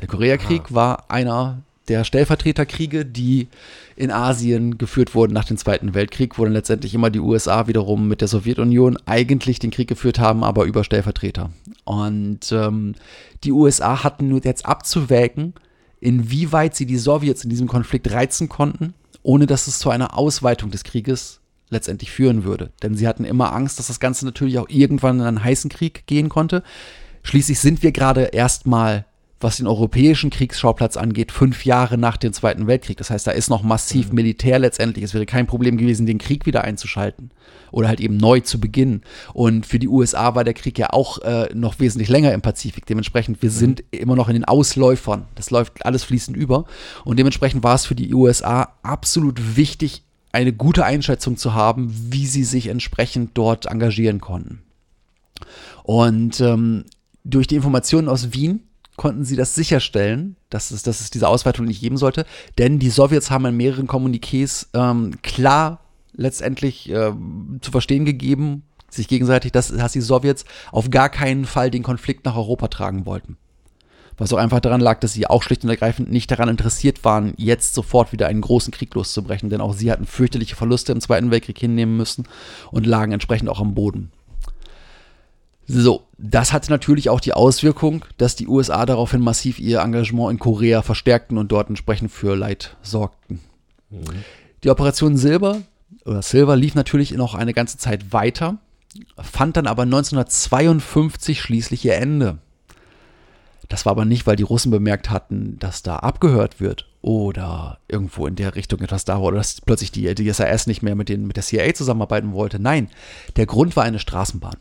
Der 0.00 0.08
Koreakrieg 0.08 0.62
ah. 0.70 0.74
war 0.74 1.10
einer 1.10 1.62
der 1.88 2.04
Stellvertreterkriege, 2.04 3.04
die 3.04 3.48
in 3.96 4.10
Asien 4.10 4.78
geführt 4.78 5.14
wurden 5.14 5.32
nach 5.32 5.44
dem 5.44 5.56
Zweiten 5.56 5.94
Weltkrieg, 5.94 6.38
wo 6.38 6.44
dann 6.44 6.52
letztendlich 6.52 6.94
immer 6.94 7.10
die 7.10 7.20
USA 7.20 7.66
wiederum 7.66 8.08
mit 8.08 8.20
der 8.20 8.28
Sowjetunion 8.28 8.98
eigentlich 9.06 9.58
den 9.58 9.70
Krieg 9.70 9.88
geführt 9.88 10.18
haben, 10.18 10.44
aber 10.44 10.64
über 10.64 10.84
Stellvertreter. 10.84 11.50
Und 11.84 12.52
ähm, 12.52 12.94
die 13.44 13.52
USA 13.52 14.04
hatten 14.04 14.28
nur 14.28 14.44
jetzt 14.44 14.66
abzuwägen, 14.66 15.54
inwieweit 16.00 16.76
sie 16.76 16.86
die 16.86 16.98
Sowjets 16.98 17.44
in 17.44 17.50
diesem 17.50 17.68
Konflikt 17.68 18.10
reizen 18.12 18.48
konnten, 18.48 18.94
ohne 19.22 19.46
dass 19.46 19.66
es 19.66 19.78
zu 19.78 19.90
einer 19.90 20.16
Ausweitung 20.16 20.70
des 20.70 20.84
Krieges 20.84 21.40
letztendlich 21.70 22.10
führen 22.10 22.44
würde. 22.44 22.70
Denn 22.82 22.94
sie 22.94 23.06
hatten 23.06 23.24
immer 23.24 23.52
Angst, 23.52 23.78
dass 23.78 23.88
das 23.88 24.00
Ganze 24.00 24.24
natürlich 24.24 24.58
auch 24.58 24.68
irgendwann 24.68 25.20
in 25.20 25.26
einen 25.26 25.44
heißen 25.44 25.70
Krieg 25.70 26.06
gehen 26.06 26.28
konnte. 26.28 26.62
Schließlich 27.22 27.58
sind 27.60 27.82
wir 27.82 27.92
gerade 27.92 28.22
erstmal, 28.22 29.04
was 29.40 29.58
den 29.58 29.66
europäischen 29.66 30.30
Kriegsschauplatz 30.30 30.96
angeht, 30.96 31.30
fünf 31.30 31.64
Jahre 31.64 31.96
nach 31.96 32.16
dem 32.16 32.32
Zweiten 32.32 32.66
Weltkrieg. 32.66 32.96
Das 32.96 33.10
heißt, 33.10 33.26
da 33.26 33.30
ist 33.30 33.50
noch 33.50 33.62
massiv 33.62 34.08
mhm. 34.08 34.16
Militär 34.16 34.58
letztendlich. 34.58 35.04
Es 35.04 35.14
wäre 35.14 35.26
kein 35.26 35.46
Problem 35.46 35.76
gewesen, 35.76 36.06
den 36.06 36.18
Krieg 36.18 36.46
wieder 36.46 36.64
einzuschalten 36.64 37.30
oder 37.70 37.88
halt 37.88 38.00
eben 38.00 38.16
neu 38.16 38.40
zu 38.40 38.58
beginnen. 38.58 39.02
Und 39.32 39.66
für 39.66 39.78
die 39.78 39.88
USA 39.88 40.34
war 40.34 40.44
der 40.44 40.54
Krieg 40.54 40.78
ja 40.78 40.90
auch 40.90 41.18
äh, 41.18 41.48
noch 41.54 41.78
wesentlich 41.78 42.08
länger 42.08 42.32
im 42.32 42.40
Pazifik. 42.40 42.86
Dementsprechend, 42.86 43.42
wir 43.42 43.50
mhm. 43.50 43.54
sind 43.54 43.84
immer 43.90 44.16
noch 44.16 44.28
in 44.28 44.34
den 44.34 44.44
Ausläufern. 44.44 45.26
Das 45.34 45.50
läuft 45.50 45.84
alles 45.84 46.04
fließend 46.04 46.36
über. 46.36 46.64
Und 47.04 47.18
dementsprechend 47.18 47.62
war 47.62 47.74
es 47.74 47.86
für 47.86 47.94
die 47.94 48.12
USA 48.14 48.74
absolut 48.82 49.56
wichtig, 49.56 50.02
eine 50.32 50.52
gute 50.52 50.84
Einschätzung 50.84 51.36
zu 51.36 51.54
haben, 51.54 51.92
wie 52.10 52.26
sie 52.26 52.44
sich 52.44 52.68
entsprechend 52.68 53.30
dort 53.34 53.66
engagieren 53.66 54.20
konnten. 54.20 54.62
Und 55.82 56.40
ähm, 56.40 56.84
durch 57.24 57.46
die 57.46 57.56
Informationen 57.56 58.08
aus 58.08 58.32
Wien 58.32 58.60
konnten 58.96 59.24
sie 59.24 59.36
das 59.36 59.54
sicherstellen, 59.54 60.36
dass 60.50 60.70
es, 60.70 60.82
dass 60.82 61.00
es 61.00 61.10
diese 61.10 61.28
Ausweitung 61.28 61.66
nicht 61.66 61.80
geben 61.80 61.96
sollte, 61.96 62.26
denn 62.58 62.78
die 62.78 62.90
Sowjets 62.90 63.30
haben 63.30 63.46
in 63.46 63.56
mehreren 63.56 63.86
Kommuniqués 63.86 64.66
ähm, 64.74 65.14
klar 65.22 65.80
letztendlich 66.12 66.90
äh, 66.90 67.12
zu 67.60 67.70
verstehen 67.70 68.04
gegeben, 68.04 68.64
sich 68.90 69.06
gegenseitig, 69.06 69.52
dass, 69.52 69.68
dass 69.68 69.92
die 69.92 70.00
Sowjets 70.00 70.44
auf 70.72 70.90
gar 70.90 71.08
keinen 71.10 71.44
Fall 71.44 71.70
den 71.70 71.82
Konflikt 71.82 72.24
nach 72.24 72.36
Europa 72.36 72.68
tragen 72.68 73.06
wollten. 73.06 73.36
Was 74.18 74.32
auch 74.32 74.38
einfach 74.38 74.60
daran 74.60 74.80
lag, 74.80 74.98
dass 74.98 75.12
sie 75.12 75.28
auch 75.28 75.42
schlicht 75.42 75.62
und 75.62 75.70
ergreifend 75.70 76.10
nicht 76.10 76.30
daran 76.30 76.48
interessiert 76.48 77.04
waren, 77.04 77.34
jetzt 77.36 77.74
sofort 77.74 78.12
wieder 78.12 78.26
einen 78.26 78.40
großen 78.40 78.72
Krieg 78.72 78.92
loszubrechen, 78.94 79.48
denn 79.48 79.60
auch 79.60 79.72
sie 79.72 79.92
hatten 79.92 80.06
fürchterliche 80.06 80.56
Verluste 80.56 80.92
im 80.92 81.00
Zweiten 81.00 81.30
Weltkrieg 81.30 81.58
hinnehmen 81.58 81.96
müssen 81.96 82.24
und 82.72 82.84
lagen 82.84 83.12
entsprechend 83.12 83.48
auch 83.48 83.60
am 83.60 83.74
Boden. 83.74 84.10
So, 85.68 86.04
das 86.16 86.52
hatte 86.52 86.70
natürlich 86.70 87.10
auch 87.10 87.20
die 87.20 87.34
Auswirkung, 87.34 88.04
dass 88.16 88.34
die 88.34 88.48
USA 88.48 88.86
daraufhin 88.86 89.20
massiv 89.20 89.60
ihr 89.60 89.80
Engagement 89.80 90.32
in 90.32 90.38
Korea 90.38 90.82
verstärkten 90.82 91.38
und 91.38 91.52
dort 91.52 91.68
entsprechend 91.68 92.10
für 92.10 92.34
Leid 92.34 92.76
sorgten. 92.82 93.40
Mhm. 93.90 94.24
Die 94.64 94.70
Operation 94.70 95.16
Silber 95.16 95.60
oder 96.04 96.22
Silver 96.22 96.56
lief 96.56 96.74
natürlich 96.74 97.12
noch 97.12 97.34
eine 97.34 97.52
ganze 97.52 97.78
Zeit 97.78 98.12
weiter, 98.12 98.56
fand 99.16 99.56
dann 99.56 99.66
aber 99.66 99.82
1952 99.82 101.40
schließlich 101.40 101.84
ihr 101.84 101.94
Ende. 101.94 102.38
Das 103.68 103.84
war 103.84 103.92
aber 103.92 104.04
nicht, 104.04 104.26
weil 104.26 104.36
die 104.36 104.44
Russen 104.44 104.70
bemerkt 104.70 105.10
hatten, 105.10 105.58
dass 105.58 105.82
da 105.82 105.96
abgehört 105.96 106.60
wird 106.60 106.88
oder 107.02 107.78
irgendwo 107.86 108.26
in 108.26 108.34
der 108.34 108.54
Richtung 108.54 108.80
etwas 108.80 109.04
da 109.04 109.14
war 109.14 109.24
oder 109.24 109.36
dass 109.36 109.60
plötzlich 109.60 109.92
die, 109.92 110.14
die 110.14 110.32
SAS 110.32 110.66
nicht 110.66 110.82
mehr 110.82 110.94
mit, 110.94 111.08
den, 111.08 111.26
mit 111.26 111.36
der 111.36 111.44
CIA 111.44 111.74
zusammenarbeiten 111.74 112.32
wollte. 112.32 112.58
Nein, 112.58 112.88
der 113.36 113.46
Grund 113.46 113.76
war 113.76 113.84
eine 113.84 113.98
Straßenbahn. 113.98 114.56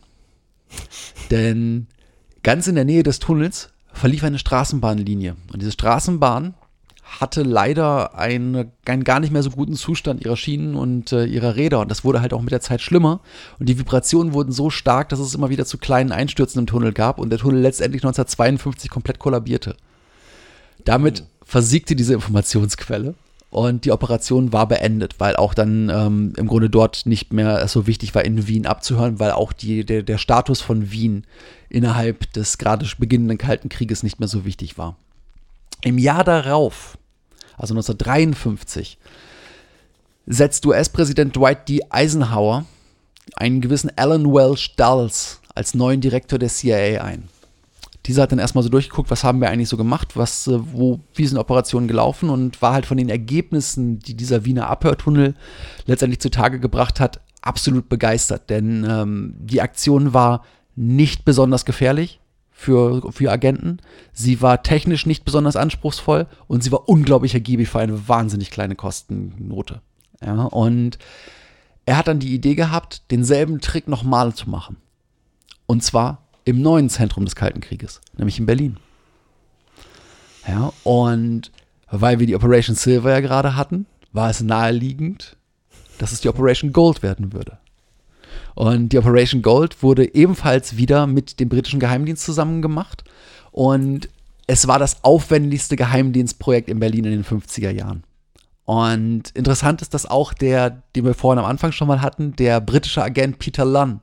Denn 1.32 1.88
ganz 2.44 2.68
in 2.68 2.76
der 2.76 2.86
Nähe 2.86 3.04
des 3.04 3.20
Tunnels 3.20 3.70
verlief 3.94 4.24
eine 4.24 4.40
Straßenbahnlinie. 4.40 5.38
Und 5.52 5.62
diese 5.62 5.72
Straßenbahn 5.72 6.54
hatte 7.08 7.44
leider 7.44 8.16
eine, 8.18 8.72
einen 8.86 9.04
gar 9.04 9.20
nicht 9.20 9.32
mehr 9.32 9.44
so 9.44 9.50
guten 9.50 9.76
Zustand 9.76 10.24
ihrer 10.24 10.38
Schienen 10.38 10.76
und 10.76 11.12
äh, 11.12 11.26
ihrer 11.26 11.56
Räder. 11.56 11.80
Und 11.80 11.90
das 11.90 12.04
wurde 12.04 12.22
halt 12.22 12.34
auch 12.34 12.42
mit 12.42 12.52
der 12.52 12.62
Zeit 12.62 12.82
schlimmer. 12.82 13.22
Und 13.60 13.70
die 13.70 13.80
Vibrationen 13.80 14.34
wurden 14.34 14.52
so 14.52 14.70
stark, 14.70 15.10
dass 15.10 15.20
es 15.20 15.34
immer 15.34 15.50
wieder 15.50 15.66
zu 15.66 15.78
kleinen 15.78 16.12
Einstürzen 16.12 16.60
im 16.60 16.68
Tunnel 16.68 16.94
gab 16.94 17.20
und 17.20 17.30
der 17.30 17.40
Tunnel 17.40 17.62
letztendlich 17.62 18.04
1952 18.04 18.90
komplett 18.90 19.20
kollabierte. 19.20 19.76
Damit 20.84 21.24
versiegte 21.44 21.96
diese 21.96 22.14
Informationsquelle 22.14 23.16
und 23.50 23.86
die 23.86 23.92
Operation 23.92 24.52
war 24.52 24.68
beendet, 24.68 25.16
weil 25.20 25.38
auch 25.38 25.54
dann 25.54 25.90
ähm, 25.90 26.34
im 26.38 26.48
Grunde 26.48 26.70
dort 26.70 27.06
nicht 27.06 27.32
mehr 27.32 27.66
so 27.68 27.88
wichtig 27.88 28.14
war, 28.14 28.26
in 28.26 28.48
Wien 28.48 28.66
abzuhören, 28.66 29.20
weil 29.20 29.32
auch 29.32 29.54
die, 29.54 29.86
der, 29.86 30.04
der 30.04 30.18
Status 30.18 30.62
von 30.62 30.92
Wien 30.92 31.26
innerhalb 31.70 32.32
des 32.34 32.58
gerade 32.58 32.86
beginnenden 32.98 33.38
Kalten 33.38 33.70
Krieges 33.70 34.04
nicht 34.04 34.20
mehr 34.20 34.28
so 34.28 34.44
wichtig 34.44 34.78
war. 34.78 34.98
Im 35.82 35.98
Jahr 35.98 36.24
darauf, 36.24 36.98
also 37.58 37.74
1953, 37.74 38.98
setzt 40.26 40.66
US-Präsident 40.66 41.36
Dwight 41.36 41.70
D. 41.70 41.82
Eisenhower 41.90 42.66
einen 43.36 43.62
gewissen 43.62 43.92
Alan 43.96 44.26
Welsh 44.26 44.76
Dulles 44.76 45.42
als 45.56 45.74
neuen 45.74 46.02
Direktor 46.02 46.40
der 46.40 46.50
CIA 46.50 47.04
ein. 47.04 47.30
Dieser 48.06 48.24
hat 48.24 48.32
dann 48.32 48.40
erstmal 48.40 48.64
so 48.64 48.70
durchgeguckt, 48.70 49.12
was 49.12 49.24
haben 49.24 49.42
wir 49.42 49.50
eigentlich 49.50 49.68
so 49.68 49.76
gemacht, 49.76 50.16
was, 50.16 50.48
äh, 50.48 50.60
wo, 50.72 51.02
wie 51.14 51.28
sind 51.28 51.38
Operationen 51.38 51.88
gelaufen 51.88 52.30
und 52.30 52.62
war 52.62 52.74
halt 52.74 52.86
von 52.86 52.98
den 52.98 53.10
Ergebnissen, 53.10 54.00
die 54.00 54.16
dieser 54.16 54.46
Wiener 54.46 54.70
Abhörtunnel 54.70 55.36
letztendlich 55.86 56.22
zutage 56.22 56.60
gebracht 56.60 57.02
hat, 57.02 57.20
absolut 57.42 57.90
begeistert. 57.90 58.50
Denn 58.50 58.86
ähm, 58.90 59.36
die 59.40 59.62
Aktion 59.62 60.14
war 60.14 60.44
nicht 60.76 61.26
besonders 61.26 61.66
gefährlich 61.66 62.22
für, 62.58 63.12
für 63.12 63.32
Agenten. 63.32 63.78
Sie 64.14 64.42
war 64.42 64.64
technisch 64.64 65.06
nicht 65.06 65.24
besonders 65.24 65.56
anspruchsvoll 65.56 66.26
und 66.48 66.64
sie 66.64 66.72
war 66.72 66.90
unglaublich 66.90 67.36
ergiebig 67.36 67.70
für 67.70 67.80
eine 67.80 68.08
wahnsinnig 68.08 68.50
kleine 68.50 68.76
Kostennote. 68.76 69.82
Ja, 70.26 70.46
und 70.46 70.98
er 71.86 71.98
hat 71.98 72.08
dann 72.08 72.18
die 72.18 72.34
Idee 72.34 72.56
gehabt, 72.56 73.12
denselben 73.12 73.62
Trick 73.62 73.88
nochmal 73.88 74.34
zu 74.34 74.50
machen. 74.50 74.78
Und 75.68 75.84
zwar 75.84 76.24
im 76.46 76.60
neuen 76.60 76.90
Zentrum 76.90 77.26
des 77.26 77.36
Kalten 77.36 77.62
Krieges, 77.62 78.02
nämlich 78.18 78.40
in 78.40 78.48
Berlin. 78.48 78.78
Ja, 80.48 80.74
und 80.84 81.52
weil 81.92 82.18
wir 82.18 82.26
die 82.26 82.36
Operation 82.36 82.76
Silver 82.76 83.12
ja 83.12 83.20
gerade 83.20 83.56
hatten, 83.56 83.86
war 84.14 84.32
es 84.32 84.42
naheliegend, 84.42 85.38
dass 86.00 86.12
es 86.12 86.22
die 86.22 86.30
Operation 86.30 86.74
Gold 86.74 87.04
werden 87.04 87.34
würde. 87.34 87.60
Und 88.58 88.90
die 88.90 88.98
Operation 88.98 89.44
Gold 89.44 89.84
wurde 89.84 90.16
ebenfalls 90.16 90.78
wieder 90.78 91.06
mit 91.06 91.40
dem 91.40 91.48
britischen 91.48 91.80
Geheimdienst 91.80 92.26
zusammen 92.26 92.64
gemacht. 92.64 93.04
Und 93.52 94.10
es 94.48 94.68
war 94.68 94.80
das 94.80 95.04
aufwendigste 95.04 95.76
Geheimdienstprojekt 95.76 96.68
in 96.68 96.80
Berlin 96.80 97.06
in 97.06 97.12
den 97.12 97.24
50er 97.24 97.70
Jahren. 97.70 98.04
Und 98.66 99.30
interessant 99.36 99.84
ist, 99.84 99.94
dass 99.94 100.08
auch 100.08 100.34
der, 100.34 100.82
den 100.96 101.06
wir 101.06 101.14
vorhin 101.14 101.38
am 101.38 101.46
Anfang 101.46 101.72
schon 101.72 101.88
mal 101.88 102.02
hatten, 102.02 102.36
der 102.36 102.60
britische 102.60 103.04
Agent 103.04 103.38
Peter 103.38 103.64
Lunn, 103.64 104.00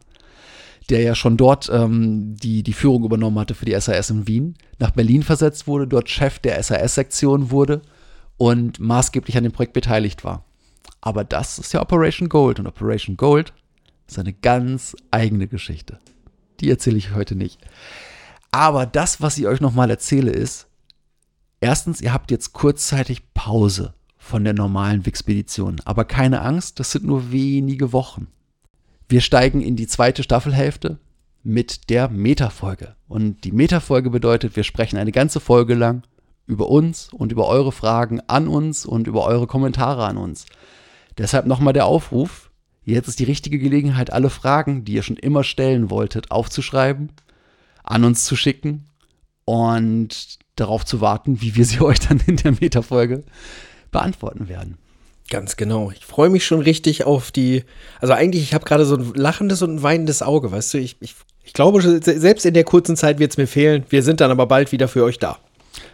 der 0.88 1.02
ja 1.02 1.16
schon 1.16 1.36
dort 1.36 1.68
ähm, 1.72 2.36
die, 2.36 2.62
die 2.62 2.74
Führung 2.74 3.02
übernommen 3.02 3.40
hatte 3.40 3.56
für 3.56 3.64
die 3.64 3.74
SAS 3.80 4.10
in 4.10 4.28
Wien, 4.28 4.54
nach 4.78 4.92
Berlin 4.92 5.24
versetzt 5.24 5.66
wurde, 5.66 5.88
dort 5.88 6.08
Chef 6.08 6.38
der 6.38 6.62
SAS-Sektion 6.62 7.50
wurde 7.50 7.82
und 8.36 8.78
maßgeblich 8.78 9.36
an 9.36 9.42
dem 9.42 9.52
Projekt 9.52 9.72
beteiligt 9.72 10.22
war. 10.22 10.44
Aber 11.00 11.24
das 11.24 11.58
ist 11.58 11.72
ja 11.72 11.82
Operation 11.82 12.28
Gold 12.28 12.60
und 12.60 12.68
Operation 12.68 13.16
Gold 13.16 13.52
ist 14.06 14.18
eine 14.18 14.32
ganz 14.32 14.96
eigene 15.10 15.48
Geschichte. 15.48 15.98
Die 16.60 16.70
erzähle 16.70 16.98
ich 16.98 17.14
heute 17.14 17.36
nicht. 17.36 17.60
Aber 18.50 18.86
das, 18.86 19.20
was 19.20 19.38
ich 19.38 19.46
euch 19.46 19.60
nochmal 19.60 19.90
erzähle, 19.90 20.30
ist, 20.30 20.66
erstens, 21.60 22.00
ihr 22.00 22.12
habt 22.12 22.30
jetzt 22.30 22.52
kurzzeitig 22.52 23.34
Pause 23.34 23.94
von 24.16 24.44
der 24.44 24.54
normalen 24.54 25.04
Wixpedition. 25.04 25.80
Aber 25.84 26.04
keine 26.04 26.42
Angst, 26.42 26.80
das 26.80 26.92
sind 26.92 27.04
nur 27.04 27.32
wenige 27.32 27.92
Wochen. 27.92 28.28
Wir 29.08 29.20
steigen 29.20 29.60
in 29.60 29.76
die 29.76 29.86
zweite 29.86 30.22
Staffelhälfte 30.22 30.98
mit 31.42 31.90
der 31.90 32.08
Metafolge. 32.08 32.96
Und 33.06 33.44
die 33.44 33.52
Metafolge 33.52 34.10
bedeutet, 34.10 34.56
wir 34.56 34.64
sprechen 34.64 34.96
eine 34.96 35.12
ganze 35.12 35.40
Folge 35.40 35.74
lang 35.74 36.02
über 36.46 36.68
uns 36.68 37.12
und 37.12 37.32
über 37.32 37.46
eure 37.46 37.72
Fragen 37.72 38.20
an 38.26 38.48
uns 38.48 38.86
und 38.86 39.06
über 39.06 39.24
eure 39.24 39.46
Kommentare 39.46 40.06
an 40.06 40.16
uns. 40.16 40.46
Deshalb 41.18 41.46
nochmal 41.46 41.72
der 41.72 41.86
Aufruf. 41.86 42.43
Jetzt 42.84 43.08
ist 43.08 43.18
die 43.18 43.24
richtige 43.24 43.58
Gelegenheit, 43.58 44.12
alle 44.12 44.30
Fragen, 44.30 44.84
die 44.84 44.92
ihr 44.92 45.02
schon 45.02 45.16
immer 45.16 45.44
stellen 45.44 45.90
wolltet, 45.90 46.30
aufzuschreiben, 46.30 47.12
an 47.82 48.04
uns 48.04 48.24
zu 48.24 48.36
schicken 48.36 48.86
und 49.44 50.38
darauf 50.56 50.84
zu 50.84 51.00
warten, 51.00 51.40
wie 51.40 51.54
wir 51.56 51.64
sie 51.64 51.80
euch 51.82 52.00
dann 52.00 52.20
in 52.26 52.36
der 52.36 52.52
Metafolge 52.52 53.24
beantworten 53.90 54.48
werden. 54.48 54.78
Ganz 55.30 55.56
genau. 55.56 55.90
Ich 55.90 56.04
freue 56.04 56.28
mich 56.28 56.44
schon 56.44 56.60
richtig 56.60 57.04
auf 57.04 57.32
die. 57.32 57.64
Also 58.00 58.12
eigentlich, 58.12 58.42
ich 58.42 58.52
habe 58.52 58.66
gerade 58.66 58.84
so 58.84 58.96
ein 58.96 59.14
lachendes 59.14 59.62
und 59.62 59.76
ein 59.76 59.82
weinendes 59.82 60.20
Auge, 60.22 60.52
weißt 60.52 60.74
du? 60.74 60.78
Ich, 60.78 60.96
ich, 61.00 61.14
ich 61.42 61.54
glaube, 61.54 61.80
selbst 62.02 62.44
in 62.44 62.52
der 62.52 62.64
kurzen 62.64 62.94
Zeit 62.94 63.18
wird 63.18 63.30
es 63.30 63.38
mir 63.38 63.46
fehlen. 63.46 63.84
Wir 63.88 64.02
sind 64.02 64.20
dann 64.20 64.30
aber 64.30 64.46
bald 64.46 64.70
wieder 64.70 64.86
für 64.86 65.02
euch 65.02 65.18
da. 65.18 65.38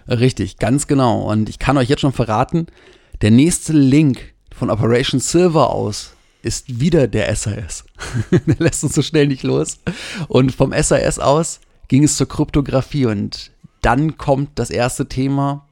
Richtig, 0.09 0.59
ganz 0.59 0.88
genau. 0.88 1.31
Und 1.31 1.48
ich 1.48 1.61
kann 1.61 1.79
euch 1.79 1.88
jetzt 1.88 2.00
schon 2.00 2.12
verraten, 2.12 2.66
der 3.22 3.31
nächste 3.31 3.72
Link 3.72 4.35
von 4.53 4.68
Operation 4.68 5.20
Silver 5.20 5.70
aus 5.70 6.14
ist 6.42 6.81
wieder 6.81 7.09
der 7.09 7.35
SAS. 7.35 7.85
der 8.31 8.57
lässt 8.59 8.85
uns 8.85 8.94
so 8.94 9.03
schnell 9.03 9.26
nicht 9.26 9.42
los. 9.42 9.79
Und 10.29 10.55
vom 10.55 10.72
SAS 10.72 11.18
aus 11.18 11.61
ging 11.88 12.05
es 12.05 12.16
zur 12.16 12.29
Kryptographie 12.29 13.07
und 13.07 13.50
dann 13.83 14.18
kommt 14.18 14.50
das 14.57 14.70
erste 14.70 15.09
Thema, 15.09 15.66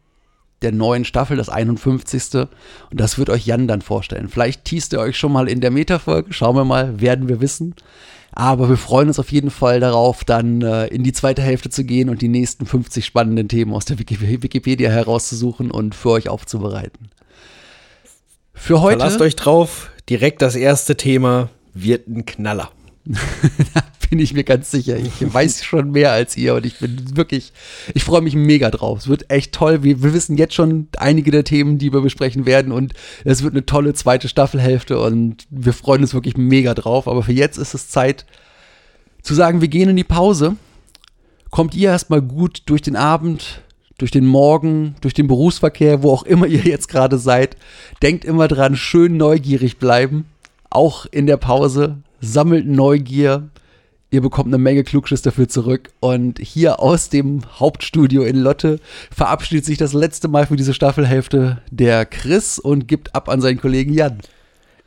der 0.63 0.73
neuen 0.73 1.05
Staffel, 1.05 1.37
das 1.37 1.49
51. 1.49 2.35
Und 2.35 2.49
das 2.93 3.19
wird 3.19 3.31
euch 3.31 3.47
Jan 3.47 3.69
dann 3.69 3.83
vorstellen. 3.83 4.29
Vielleicht 4.29 4.65
teast 4.65 4.93
ihr 4.93 5.01
euch 5.01 5.17
schon 5.17 5.33
mal 5.33 5.49
in 5.49 5.61
der 5.61 5.71
Meta-Folge. 5.71 6.33
Schauen 6.33 6.57
wir 6.57 6.65
mal, 6.65 7.01
werden 7.01 7.29
wir 7.29 7.41
wissen. 7.41 7.75
Aber 8.33 8.69
wir 8.69 8.77
freuen 8.77 9.09
uns 9.09 9.19
auf 9.19 9.33
jeden 9.33 9.51
Fall 9.51 9.81
darauf, 9.81 10.25
dann 10.25 10.63
äh, 10.63 10.87
in 10.89 11.03
die 11.03 11.13
zweite 11.13 11.43
Hälfte 11.43 11.71
zu 11.71 11.85
gehen 11.85 12.09
und 12.09 12.23
die 12.23 12.29
nächsten 12.29 12.67
50 12.67 13.05
spannenden 13.05 13.49
Themen 13.49 13.73
aus 13.73 13.85
der 13.85 13.99
Wikipedia 13.99 14.91
herauszusuchen 14.91 15.71
und 15.71 15.95
für 15.95 16.11
euch 16.11 16.29
aufzubereiten. 16.29 17.11
Für 18.53 18.81
heute. 18.81 18.99
Verlasst 18.99 19.21
euch 19.21 19.37
drauf, 19.37 19.91
direkt 20.09 20.43
das 20.43 20.57
erste 20.57 20.97
Thema 20.97 21.51
wird 21.75 22.09
ein 22.09 22.27
Knaller. 22.27 22.71
bin 24.11 24.19
ich 24.19 24.33
mir 24.33 24.45
ganz 24.45 24.71
sicher. 24.71 24.97
Ich 24.97 25.13
weiß 25.21 25.65
schon 25.65 25.91
mehr 25.91 26.13
als 26.13 26.37
ihr 26.37 26.55
und 26.55 26.67
ich 26.67 26.79
bin 26.79 27.17
wirklich, 27.17 27.53
ich 27.95 28.05
freue 28.05 28.21
mich 28.21 28.35
mega 28.35 28.71
drauf. 28.71 29.01
Es 29.01 29.09
wird 29.09 29.31
echt 29.31 29.53
toll. 29.53 29.83
Wir, 29.83 30.03
wir 30.03 30.15
wissen 30.15 30.37
jetzt 30.37 30.55
schon 30.55 30.89
einige 30.97 31.31
der 31.31 31.45
Themen, 31.45 31.79
die 31.79 31.93
wir 31.93 32.01
besprechen 32.01 32.47
werden 32.47 32.73
und 32.73 32.95
es 33.25 33.43
wird 33.43 33.55
eine 33.55 33.67
tolle 33.67 33.95
zweite 33.95 34.29
Staffelhälfte 34.29 34.99
und 34.99 35.47
wir 35.51 35.73
freuen 35.73 36.03
uns 36.03 36.15
wirklich 36.15 36.37
mega 36.37 36.75
drauf. 36.75 37.09
Aber 37.09 37.23
für 37.23 37.33
jetzt 37.33 37.59
ist 37.59 37.75
es 37.75 37.89
Zeit 37.89 38.25
zu 39.23 39.35
sagen, 39.35 39.61
wir 39.61 39.69
gehen 39.69 39.91
in 39.91 39.97
die 39.97 40.05
Pause. 40.05 40.57
Kommt 41.51 41.75
ihr 41.75 41.91
erstmal 41.91 42.23
gut 42.23 42.63
durch 42.67 42.83
den 42.83 42.97
Abend, 42.97 43.63
durch 43.99 44.11
den 44.11 44.27
Morgen, 44.27 44.95
durch 45.01 45.15
den 45.15 45.27
Berufsverkehr, 45.27 46.03
wo 46.03 46.13
auch 46.13 46.23
immer 46.23 46.47
ihr 46.49 46.63
jetzt 46.63 46.89
gerade 46.89 47.19
seid. 47.19 47.57
Denkt 48.03 48.25
immer 48.25 48.49
dran, 48.49 48.77
schön 48.77 49.17
neugierig 49.17 49.79
bleiben. 49.79 50.27
Auch 50.71 51.07
in 51.07 51.27
der 51.27 51.37
Pause. 51.37 51.99
Sammelt 52.21 52.67
Neugier, 52.67 53.51
Ihr 54.11 54.23
bekommt 54.23 54.49
eine 54.49 54.59
Menge 54.59 54.85
Klugschiss 54.85 55.21
dafür 55.21 55.49
zurück. 55.49 55.91
Und 56.01 56.39
hier 56.39 56.81
aus 56.81 57.11
dem 57.11 57.43
Hauptstudio 57.59 58.23
in 58.23 58.37
Lotte 58.37 58.81
verabschiedet 59.15 59.67
sich 59.67 59.77
das 59.77 59.93
letzte 59.93 60.29
Mal 60.29 60.47
für 60.47 60.57
diese 60.57 60.73
Staffelhälfte 60.73 61.61
der 61.71 62.07
Chris 62.07 62.59
und 62.59 62.89
gibt 62.89 63.15
ab 63.15 63.29
an 63.29 63.43
seinen 63.43 63.61
Kollegen 63.61 63.93
Jan. 63.93 64.21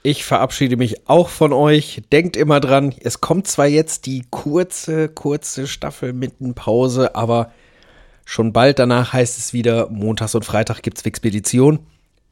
Ich 0.01 0.25
verabschiede 0.25 0.75
mich 0.75 1.07
auch 1.07 1.29
von 1.29 1.53
euch. 1.53 2.01
Denkt 2.11 2.35
immer 2.35 2.59
dran, 2.59 2.95
es 3.03 3.21
kommt 3.21 3.45
zwar 3.45 3.67
jetzt 3.67 4.07
die 4.07 4.23
kurze, 4.31 5.07
kurze 5.07 5.67
Staffel 5.67 6.13
mit 6.13 6.33
einer 6.41 6.53
Pause, 6.53 7.15
aber 7.15 7.51
schon 8.25 8.53
bald 8.53 8.79
danach 8.79 9.13
heißt 9.13 9.37
es 9.37 9.53
wieder, 9.53 9.89
montags 9.89 10.35
und 10.35 10.45
Freitag 10.45 10.81
gibt's 10.81 11.05
Expedition. 11.05 11.79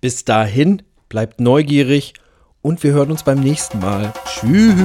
Bis 0.02 0.26
dahin, 0.26 0.82
bleibt 1.10 1.42
neugierig 1.42 2.14
und 2.62 2.84
wir 2.84 2.94
hören 2.94 3.12
uns 3.12 3.24
beim 3.24 3.40
nächsten 3.40 3.80
Mal. 3.80 4.14
Tschüss. 4.26 4.76